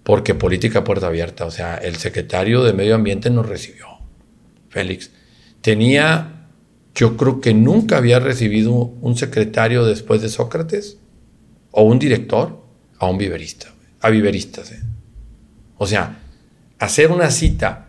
[0.02, 3.86] Porque política puerta abierta, o sea, el secretario de Medio Ambiente nos recibió,
[4.68, 5.10] Félix.
[5.60, 6.46] Tenía,
[6.94, 10.98] yo creo que nunca había recibido un secretario después de Sócrates
[11.70, 12.60] o un director
[12.98, 13.68] a un viverista,
[14.00, 14.72] a viveristas.
[14.72, 14.80] ¿eh?
[15.78, 16.20] O sea,
[16.78, 17.88] hacer una cita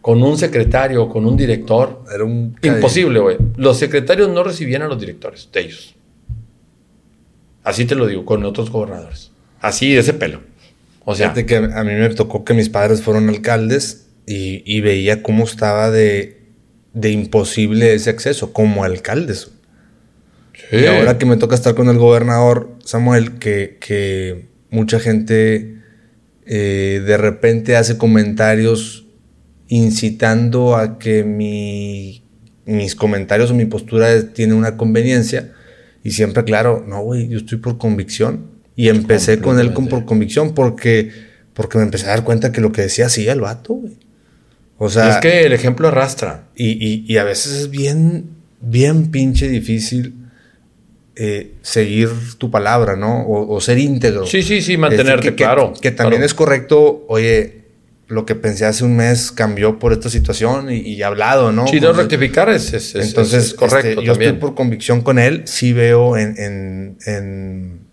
[0.00, 2.04] con un secretario o con un director.
[2.12, 3.36] Era un imposible, güey.
[3.56, 5.94] Los secretarios no recibían a los directores de ellos.
[7.62, 9.30] Así te lo digo, con otros gobernadores.
[9.60, 10.40] Así, de ese pelo.
[11.04, 11.32] O sea.
[11.32, 15.90] Fíjate que a mí me tocó que mis padres fueron alcaldes y, veía cómo estaba
[15.90, 16.40] de,
[16.94, 19.50] de, imposible ese acceso como alcaldes.
[20.70, 20.76] Sí.
[20.76, 25.80] Y ahora que me toca estar con el gobernador Samuel, que, que mucha gente
[26.46, 29.06] eh, de repente hace comentarios
[29.68, 32.24] incitando a que mi,
[32.64, 35.52] mis comentarios o mi postura tiene una conveniencia.
[36.02, 38.46] Y siempre, claro, no, güey, yo estoy por convicción.
[38.74, 41.10] Y empecé con él con, por convicción porque,
[41.52, 43.98] porque me empecé a dar cuenta que lo que decía hacía el vato, güey.
[44.78, 45.10] O sea...
[45.10, 46.48] Es que el ejemplo arrastra.
[46.56, 50.14] Y, y, y, a veces es bien, bien pinche difícil
[51.22, 52.08] eh, seguir
[52.38, 53.26] tu palabra, ¿no?
[53.28, 54.24] O, ser íntegro.
[54.24, 55.74] Sí, sí, sí, mantenerte, claro.
[55.78, 57.66] Que, también es correcto, oye,
[58.08, 61.66] lo que pensé hace un mes cambió por esta situación y, y hablado, ¿no?
[61.66, 64.00] Sí, de rectificar es, es, Entonces, este, correcto.
[64.00, 67.84] yo estoy por convicción con él, sí veo en, en,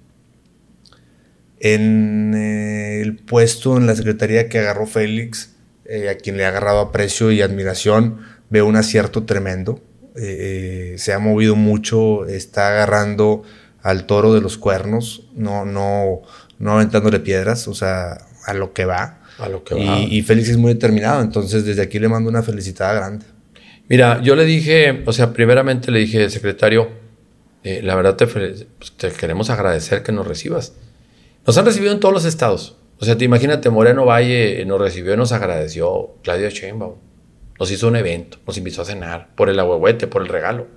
[1.60, 5.52] en, eh, el puesto en la secretaría que agarró Félix,
[5.84, 8.20] eh, a quien le ha agarrado aprecio y admiración,
[8.50, 9.82] veo un acierto tremendo.
[10.20, 13.44] Eh, se ha movido mucho, está agarrando
[13.84, 16.22] al toro de los cuernos, no, no,
[16.58, 19.22] no aventándole piedras, o sea, a lo que va.
[19.38, 20.00] A lo que y, va.
[20.00, 23.26] Y Félix es muy determinado, entonces desde aquí le mando una felicitada grande.
[23.88, 26.90] Mira, yo le dije, o sea, primeramente le dije, secretario,
[27.64, 28.66] eh, la verdad te, pues,
[28.98, 30.74] te, queremos agradecer que nos recibas.
[31.46, 32.76] Nos han recibido en todos los estados.
[33.00, 37.07] O sea, te imagínate, Moreno Valle nos recibió y nos agradeció, Claudio Sheinbaum
[37.60, 40.68] nos hizo un evento, nos invitó a cenar por el ahuehuete, por el regalo.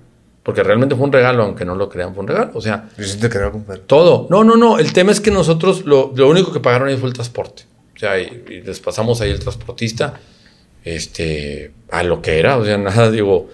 [0.43, 2.51] Porque realmente fue un regalo, aunque no lo crean, fue un regalo.
[2.55, 2.89] O sea,
[3.85, 4.27] todo.
[4.31, 4.79] No, no, no.
[4.79, 7.63] El tema es que nosotros lo, lo único que pagaron ahí fue el transporte.
[7.95, 10.19] O sea, y, les pasamos ahí el transportista
[10.83, 12.57] este, a lo que era.
[12.57, 13.49] O sea, nada, digo,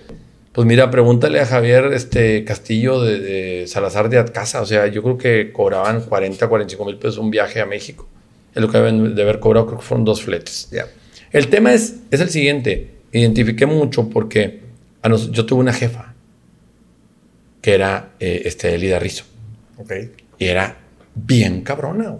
[0.53, 4.61] pues mira, pregúntale a Javier este, Castillo de, Salazar de Atcasa.
[4.61, 8.07] O sea, yo creo que cobraban 40, 45 mil pesos un viaje a México.
[8.55, 10.69] Es lo que deben de haber cobrado, creo que fueron dos fletes.
[11.31, 14.61] El tema es, es el siguiente identifiqué mucho porque
[15.31, 16.13] yo tuve una jefa
[17.61, 19.25] que era eh, este, Elida Rizzo.
[20.37, 20.77] Y era
[21.15, 22.15] bien cabrona.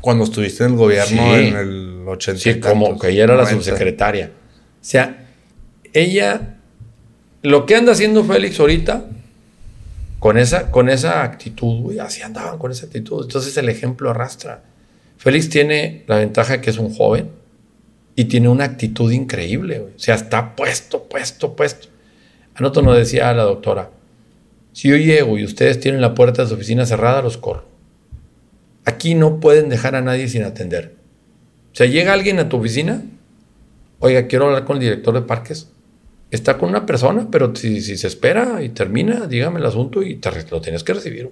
[0.00, 2.40] Cuando estuviste en el gobierno en el 80.
[2.40, 4.30] Sí, como que ella era la subsecretaria.
[4.80, 5.26] O sea,
[5.92, 6.56] ella,
[7.42, 9.06] lo que anda haciendo Félix ahorita,
[10.18, 13.24] con esa, con esa actitud, así andaban con esa actitud.
[13.24, 14.62] Entonces el ejemplo arrastra.
[15.16, 17.30] Félix tiene la ventaja de que es un joven,
[18.18, 19.78] y tiene una actitud increíble.
[19.78, 21.86] O sea, está puesto, puesto, puesto.
[22.56, 23.90] Anoto nos decía la doctora,
[24.72, 27.62] si yo llego y ustedes tienen la puerta de su oficina cerrada, los corro.
[28.84, 30.96] Aquí no pueden dejar a nadie sin atender.
[31.72, 33.04] O sea, llega alguien a tu oficina,
[34.00, 35.68] oiga, quiero hablar con el director de parques.
[36.32, 40.28] Está con una persona, pero si, se espera y termina, dígame el asunto y te,
[40.50, 41.30] lo tienes que recibir.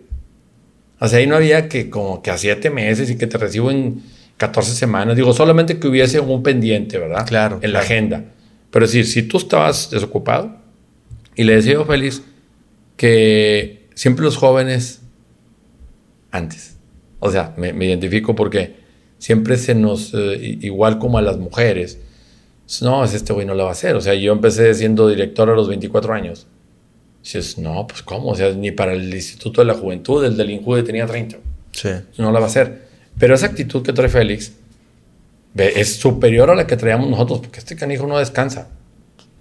[1.00, 3.72] O sea, ahí no había que como que a siete meses y que te recibo
[3.72, 4.04] en
[4.36, 5.16] 14 semanas.
[5.16, 7.26] Digo, solamente que hubiese un pendiente, ¿verdad?
[7.26, 7.58] Claro.
[7.62, 8.24] En la agenda.
[8.70, 10.56] Pero es decir, si tú estabas desocupado,
[11.34, 12.22] y le decía yo feliz
[12.96, 15.02] que siempre los jóvenes
[16.30, 16.76] antes.
[17.20, 18.76] O sea, me, identifico porque
[19.18, 21.98] siempre se nos, eh, igual como a las mujeres,
[22.80, 23.96] no, es este güey no lo va a hacer.
[23.96, 26.46] O sea, yo empecé siendo director a los 24 años.
[27.22, 28.30] Dices, no, pues ¿cómo?
[28.30, 31.38] O sea, ni para el Instituto de la Juventud, el del INJUDE tenía 30.
[31.72, 31.88] Sí.
[32.18, 32.85] No la va a hacer.
[33.18, 34.52] Pero esa actitud que trae Félix
[35.54, 38.68] es superior a la que traíamos nosotros, porque este canijo no descansa.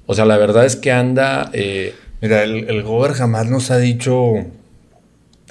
[0.05, 1.49] O sea, la verdad es que anda...
[1.53, 4.33] Eh, Mira, el, el Gober jamás nos ha dicho...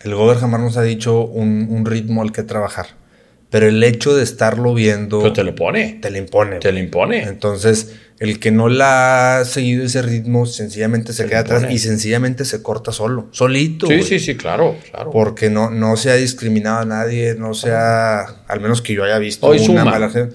[0.02, 2.86] El Gober jamás nos ha dicho un, un ritmo al que trabajar.
[3.50, 5.20] Pero el hecho de estarlo viendo...
[5.20, 5.98] Pero te lo pone.
[6.00, 6.58] Te lo impone.
[6.58, 7.22] Te lo impone.
[7.24, 7.94] Entonces,
[8.24, 12.62] el que no la ha seguido ese ritmo, sencillamente se, queda atrás y sencillamente se
[12.62, 13.86] corta solo, solito.
[13.86, 15.10] Sí, sí, sí, claro, claro.
[15.10, 19.04] Porque no, no se ha discriminado a nadie, no se ha, al menos que yo
[19.04, 20.34] haya visto Hoy una mala gente.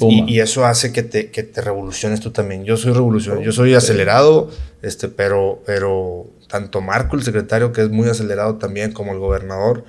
[0.00, 2.64] Y, eso hace que te, que te revoluciones tú también.
[2.64, 4.50] Yo soy revolucionario, yo soy acelerado,
[4.82, 9.84] este, pero, pero tanto Marco, el secretario, que es muy acelerado también, como el gobernador,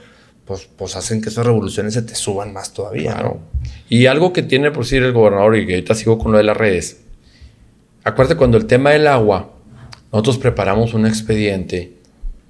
[0.46, 3.12] pues, pues hacen que esas revoluciones se te suban más todavía.
[3.14, 3.40] Claro.
[3.90, 6.46] Y algo que tiene por decir el gobernador, y que ahorita sigo con lo de
[6.46, 7.02] las redes,
[8.04, 9.52] acuérdate cuando el tema del agua,
[10.12, 11.94] nosotros preparamos un expediente,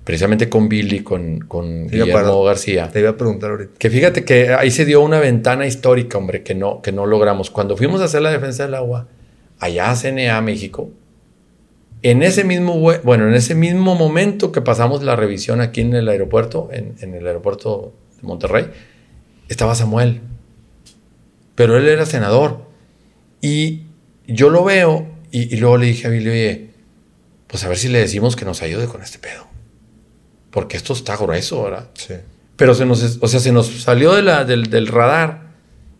[0.04, 2.90] precisamente con Billy, con, con Guillermo García.
[2.90, 3.74] Te iba a preguntar ahorita.
[3.78, 7.50] Que fíjate que ahí se dio una ventana histórica, hombre, que no, que no logramos.
[7.50, 9.08] Cuando fuimos a hacer la defensa del agua,
[9.60, 10.90] allá a CNA, México,
[12.02, 16.08] en ese mismo, bueno, en ese mismo momento que pasamos la revisión aquí en el
[16.08, 18.68] aeropuerto, en, en el aeropuerto de Monterrey,
[19.50, 20.22] estaba Samuel.
[21.56, 22.62] Pero él era senador.
[23.42, 23.84] Y
[24.28, 26.70] yo lo veo y, luego le dije a Billy, oye,
[27.48, 29.48] pues a ver si le decimos que nos ayude con este pedo.
[30.52, 31.90] Porque esto está grueso, ¿verdad?
[31.94, 32.16] Sí.
[32.56, 35.50] Pero se nos, o sea, se nos salió de la, del, del, radar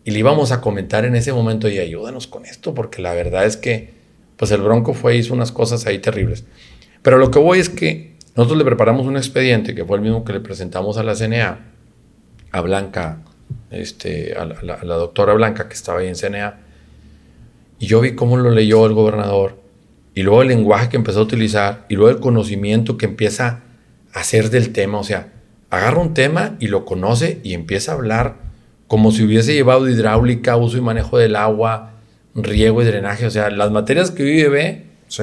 [0.04, 3.46] y le íbamos a comentar en ese momento, y ayúdanos con esto, porque la verdad
[3.46, 3.94] es que,
[4.36, 6.44] pues el Bronco fue hizo unas cosas ahí terribles.
[7.02, 10.24] Pero lo que voy es que nosotros le preparamos un expediente, que fue el mismo
[10.24, 11.60] que le presentamos a la CNA,
[12.52, 13.22] a Blanca,
[13.70, 16.58] este, a la, a la doctora Blanca que estaba ahí en CNA,
[17.80, 19.58] y yo vi cómo lo leyó el gobernador,
[20.14, 23.62] y luego el lenguaje que empezó a utilizar, y luego el conocimiento que empieza
[24.12, 24.98] a hacer del tema.
[24.98, 25.32] O sea,
[25.70, 28.36] agarra un tema y lo conoce y empieza a hablar
[28.86, 31.92] como si hubiese llevado hidráulica, uso y manejo del agua,
[32.34, 33.24] riego y drenaje.
[33.24, 35.22] O sea, las materias que vive ve, sí.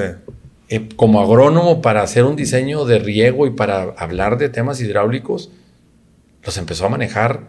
[0.70, 5.50] eh, como agrónomo para hacer un diseño de riego y para hablar de temas hidráulicos,
[6.42, 7.42] los empezó a manejar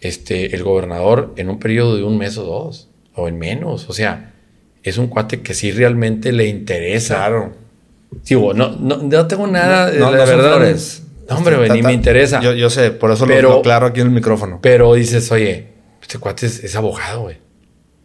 [0.00, 3.88] este, el gobernador en un periodo de un mes o dos, o en menos.
[3.88, 4.34] O sea,
[4.90, 7.16] es un cuate que sí realmente le interesa.
[7.16, 7.52] Claro.
[8.24, 10.76] Digo, no, no, no tengo nada, de la verdad.
[11.28, 12.40] No, hombre, ni me interesa.
[12.40, 14.60] Yo, yo, sé, por eso lo, aclaro aquí en el micrófono.
[14.62, 15.66] Pero dices, oye,
[16.00, 17.36] este cuate es, abogado, güey.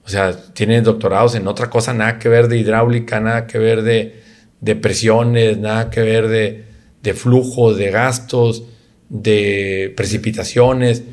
[0.04, 3.84] O sea, tiene doctorados en otra cosa, nada que ver de hidráulica, nada que ver
[3.84, 4.22] de,
[4.60, 6.66] de presiones, nada que ver de,
[7.04, 8.64] de flujos, de gastos,
[9.10, 11.04] de precipitaciones.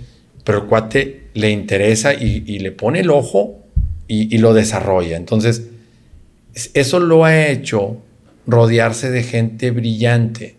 [0.45, 3.58] Pero el cuate le interesa y, le pone el ojo
[4.09, 5.17] y, lo desarrolla.
[5.17, 5.69] Entonces,
[6.75, 7.99] eso lo ha hecho
[8.47, 10.57] rodearse de gente brillante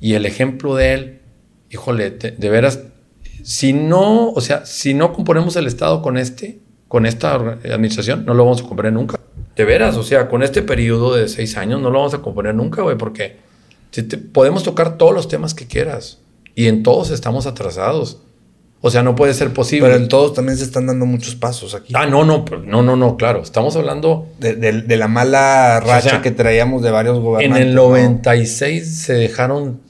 [0.00, 1.20] y el ejemplo de él,
[1.70, 2.80] híjole, de veras,
[3.42, 8.34] si no, o sea, si no componemos el Estado con este, con esta administración, no
[8.34, 9.18] lo vamos a componer nunca.
[9.56, 12.54] De veras, o sea, con este periodo de seis años no lo vamos a componer
[12.54, 13.36] nunca, güey, porque
[14.32, 16.20] podemos tocar todos los temas que quieras
[16.54, 18.20] y en todos estamos atrasados.
[18.84, 19.86] O sea, no puede ser posible.
[19.86, 21.92] Pero en todos también se están dando muchos pasos aquí.
[21.96, 23.40] Ah, no, no, no, no, no, claro.
[23.40, 27.62] Estamos hablando de, la mala racha que traíamos de varios gobernantes.
[27.62, 29.80] En el 96 se dejaron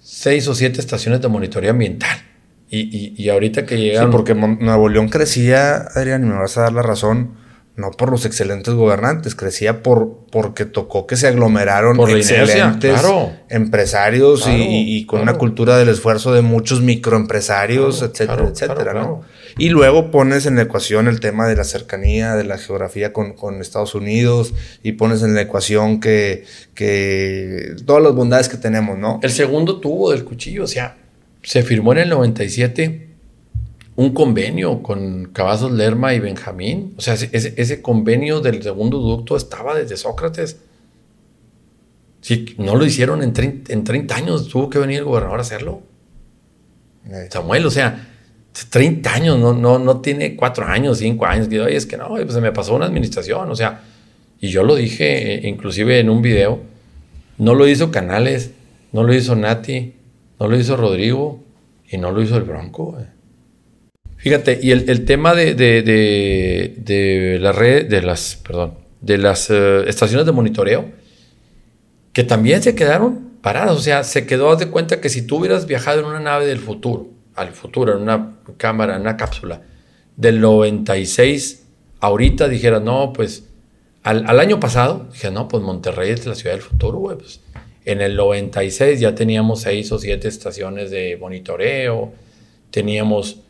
[0.00, 2.18] seis o siete estaciones de monitoreo ambiental.
[2.68, 4.06] Y, y, ahorita que llegan...
[4.06, 7.34] Sí, porque Nuevo León crecía, Adrián, y me vas a dar la razón,
[7.80, 13.00] no por los excelentes gobernantes, crecía por porque tocó que se aglomeraron excelentes
[13.48, 19.22] empresarios y, con una cultura del esfuerzo de muchos microempresarios, etcétera, etcétera, ¿no?
[19.58, 23.32] Y luego pones en la ecuación el tema de la cercanía, de la geografía con,
[23.32, 24.54] con Estados Unidos,
[24.84, 29.18] y pones en la ecuación que, que todas las bondades que tenemos, ¿no?
[29.22, 30.96] El segundo tubo del cuchillo, o sea,
[31.42, 33.09] se firmó en el 97
[34.00, 36.94] un convenio con Cavazos Lerma y Benjamín.
[36.96, 40.58] O sea, ese, ese, convenio del segundo ducto estaba desde Sócrates.
[42.22, 45.42] Sí, no lo hicieron en 30, en 30 años, tuvo que venir el gobernador a
[45.42, 45.82] hacerlo.
[47.28, 48.08] Samuel, o sea,
[48.70, 51.48] 30 años, no, no, no tiene 4 años, 5 años.
[51.50, 53.82] Y, Oye, es que no, pues se me pasó una administración, o sea,
[54.40, 56.60] y yo lo dije eh, inclusive en un video,
[57.36, 58.52] no lo hizo Canales,
[58.92, 59.92] no lo hizo Nati,
[60.38, 61.40] no lo hizo Rodrigo
[61.86, 62.96] y no lo hizo el Bronco.
[64.20, 70.26] Fíjate, y el, tema de, de, la red, de las, perdón, de las eh, estaciones
[70.26, 70.90] de monitoreo,
[72.12, 73.74] que también se quedaron paradas.
[73.74, 76.58] O sea, se quedó, de cuenta que si tú hubieras viajado en una nave del
[76.58, 79.62] futuro, al futuro, en una cámara, en una cápsula,
[80.16, 81.64] del 96,
[82.00, 83.44] ahorita dijeras, no, pues,
[84.02, 87.40] al, año pasado, dije, no, pues Monterrey es la ciudad del futuro, güey, pues
[87.86, 92.12] en el 96 ya teníamos seis o siete estaciones de monitoreo,
[92.70, 93.40] teníamos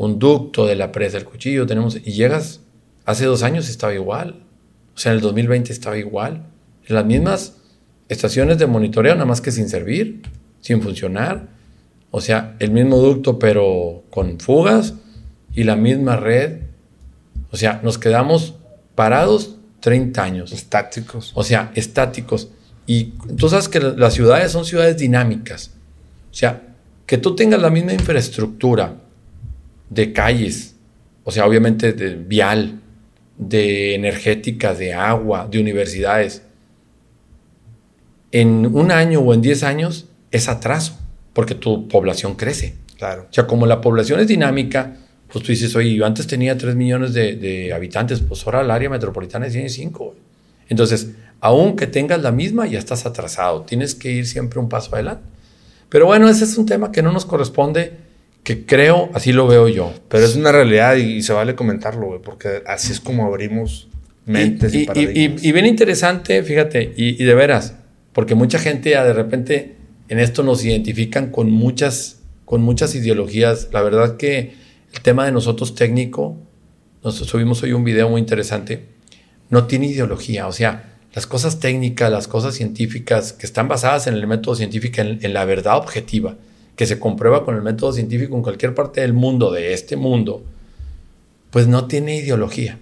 [0.00, 2.62] un ducto de la presa del cuchillo, tenemos, y llegas,
[3.04, 4.44] hace dos años estaba igual,
[4.94, 6.46] o sea, en el 2020 estaba igual,
[6.86, 7.58] en las mismas
[8.08, 10.22] estaciones de monitoreo, nada más que sin servir,
[10.62, 11.48] sin funcionar,
[12.10, 14.94] o sea, el mismo ducto pero con fugas
[15.54, 16.60] y la misma red,
[17.50, 18.54] o sea, nos quedamos
[18.94, 20.52] parados 30 años.
[20.52, 21.32] Estáticos.
[21.34, 22.48] O sea, estáticos.
[22.86, 25.72] Y tú sabes que las ciudades son ciudades dinámicas.
[26.30, 26.62] O sea,
[27.04, 28.94] que tú tengas la misma infraestructura
[29.90, 30.76] de calles,
[31.24, 32.80] o sea, obviamente de vial,
[33.36, 36.42] de energética, de agua, de universidades,
[38.32, 40.98] en un año o en diez años es atraso,
[41.32, 42.76] porque tu población crece.
[42.96, 43.26] Claro.
[43.28, 44.96] O sea, como la población es dinámica,
[45.32, 48.70] pues tú dices, oye, yo antes tenía 3 millones de, de habitantes, pues ahora el
[48.70, 50.14] área metropolitana tiene 5.
[50.68, 51.10] Entonces,
[51.40, 53.62] aunque tengas la misma, ya estás atrasado.
[53.62, 55.24] Tienes que ir siempre un paso adelante.
[55.88, 57.96] Pero bueno, ese es un tema que no nos corresponde,
[58.42, 59.92] que creo, así lo veo yo.
[60.08, 63.88] Pero es una realidad y, se vale comentarlo, güey, porque así es como abrimos
[64.26, 67.74] mentes y, y, y bien interesante, fíjate, y, de veras,
[68.12, 69.76] porque mucha gente ya de repente
[70.08, 73.68] en esto nos identifican con muchas, con muchas ideologías.
[73.72, 74.54] La verdad que
[74.92, 76.36] el tema de nosotros técnico,
[77.02, 78.86] nos subimos hoy un video muy interesante,
[79.48, 84.14] no tiene ideología, o sea, las cosas técnicas, las cosas científicas que están basadas en
[84.14, 86.36] el método científico, en, la verdad objetiva,
[86.80, 90.42] que se comprueba con el método científico en cualquier parte del mundo, de este mundo,
[91.50, 92.78] pues no tiene ideología.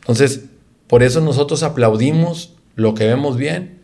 [0.00, 0.46] Entonces,
[0.86, 3.82] por eso nosotros aplaudimos lo que vemos bien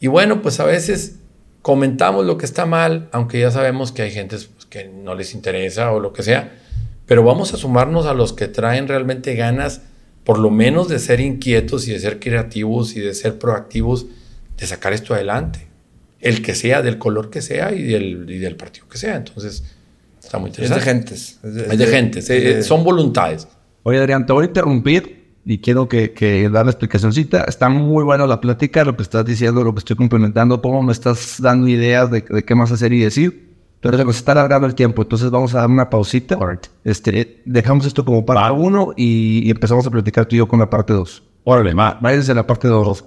[0.00, 1.16] y bueno, pues a veces
[1.60, 5.34] comentamos lo que está mal, aunque ya sabemos que hay gente pues, que no les
[5.34, 6.58] interesa o lo que sea,
[7.04, 9.82] pero vamos a sumarnos a los que traen realmente ganas
[10.24, 14.06] por lo menos de ser inquietos y de ser creativos y de ser proactivos,
[14.56, 15.65] de sacar esto adelante.
[16.26, 19.16] El que sea, del color que sea y del, del partido que sea.
[19.16, 19.64] Entonces,
[20.22, 20.80] está muy interesante.
[20.80, 21.38] Es de gentes.
[21.42, 22.30] Es de, gentes.
[22.30, 23.46] Eh, son voluntades.
[23.82, 27.44] Oye, Adrián, te voy a interrumpir y quiero que, que dar la explicacióncita.
[27.44, 30.92] Está muy buena la plática, lo que estás diciendo, lo que estoy complementando, cómo me
[30.92, 33.46] estás dando ideas de, de qué más hacer y decir.
[33.80, 36.38] Pero se está alargando el tiempo, entonces vamos a dar una pausita.
[36.82, 40.68] Este, dejamos esto como parte uno y, empezamos a platicar tú y yo con la
[40.68, 41.22] parte dos.
[41.44, 41.98] Órale, va.
[42.00, 43.04] Váyanse a la parte dos.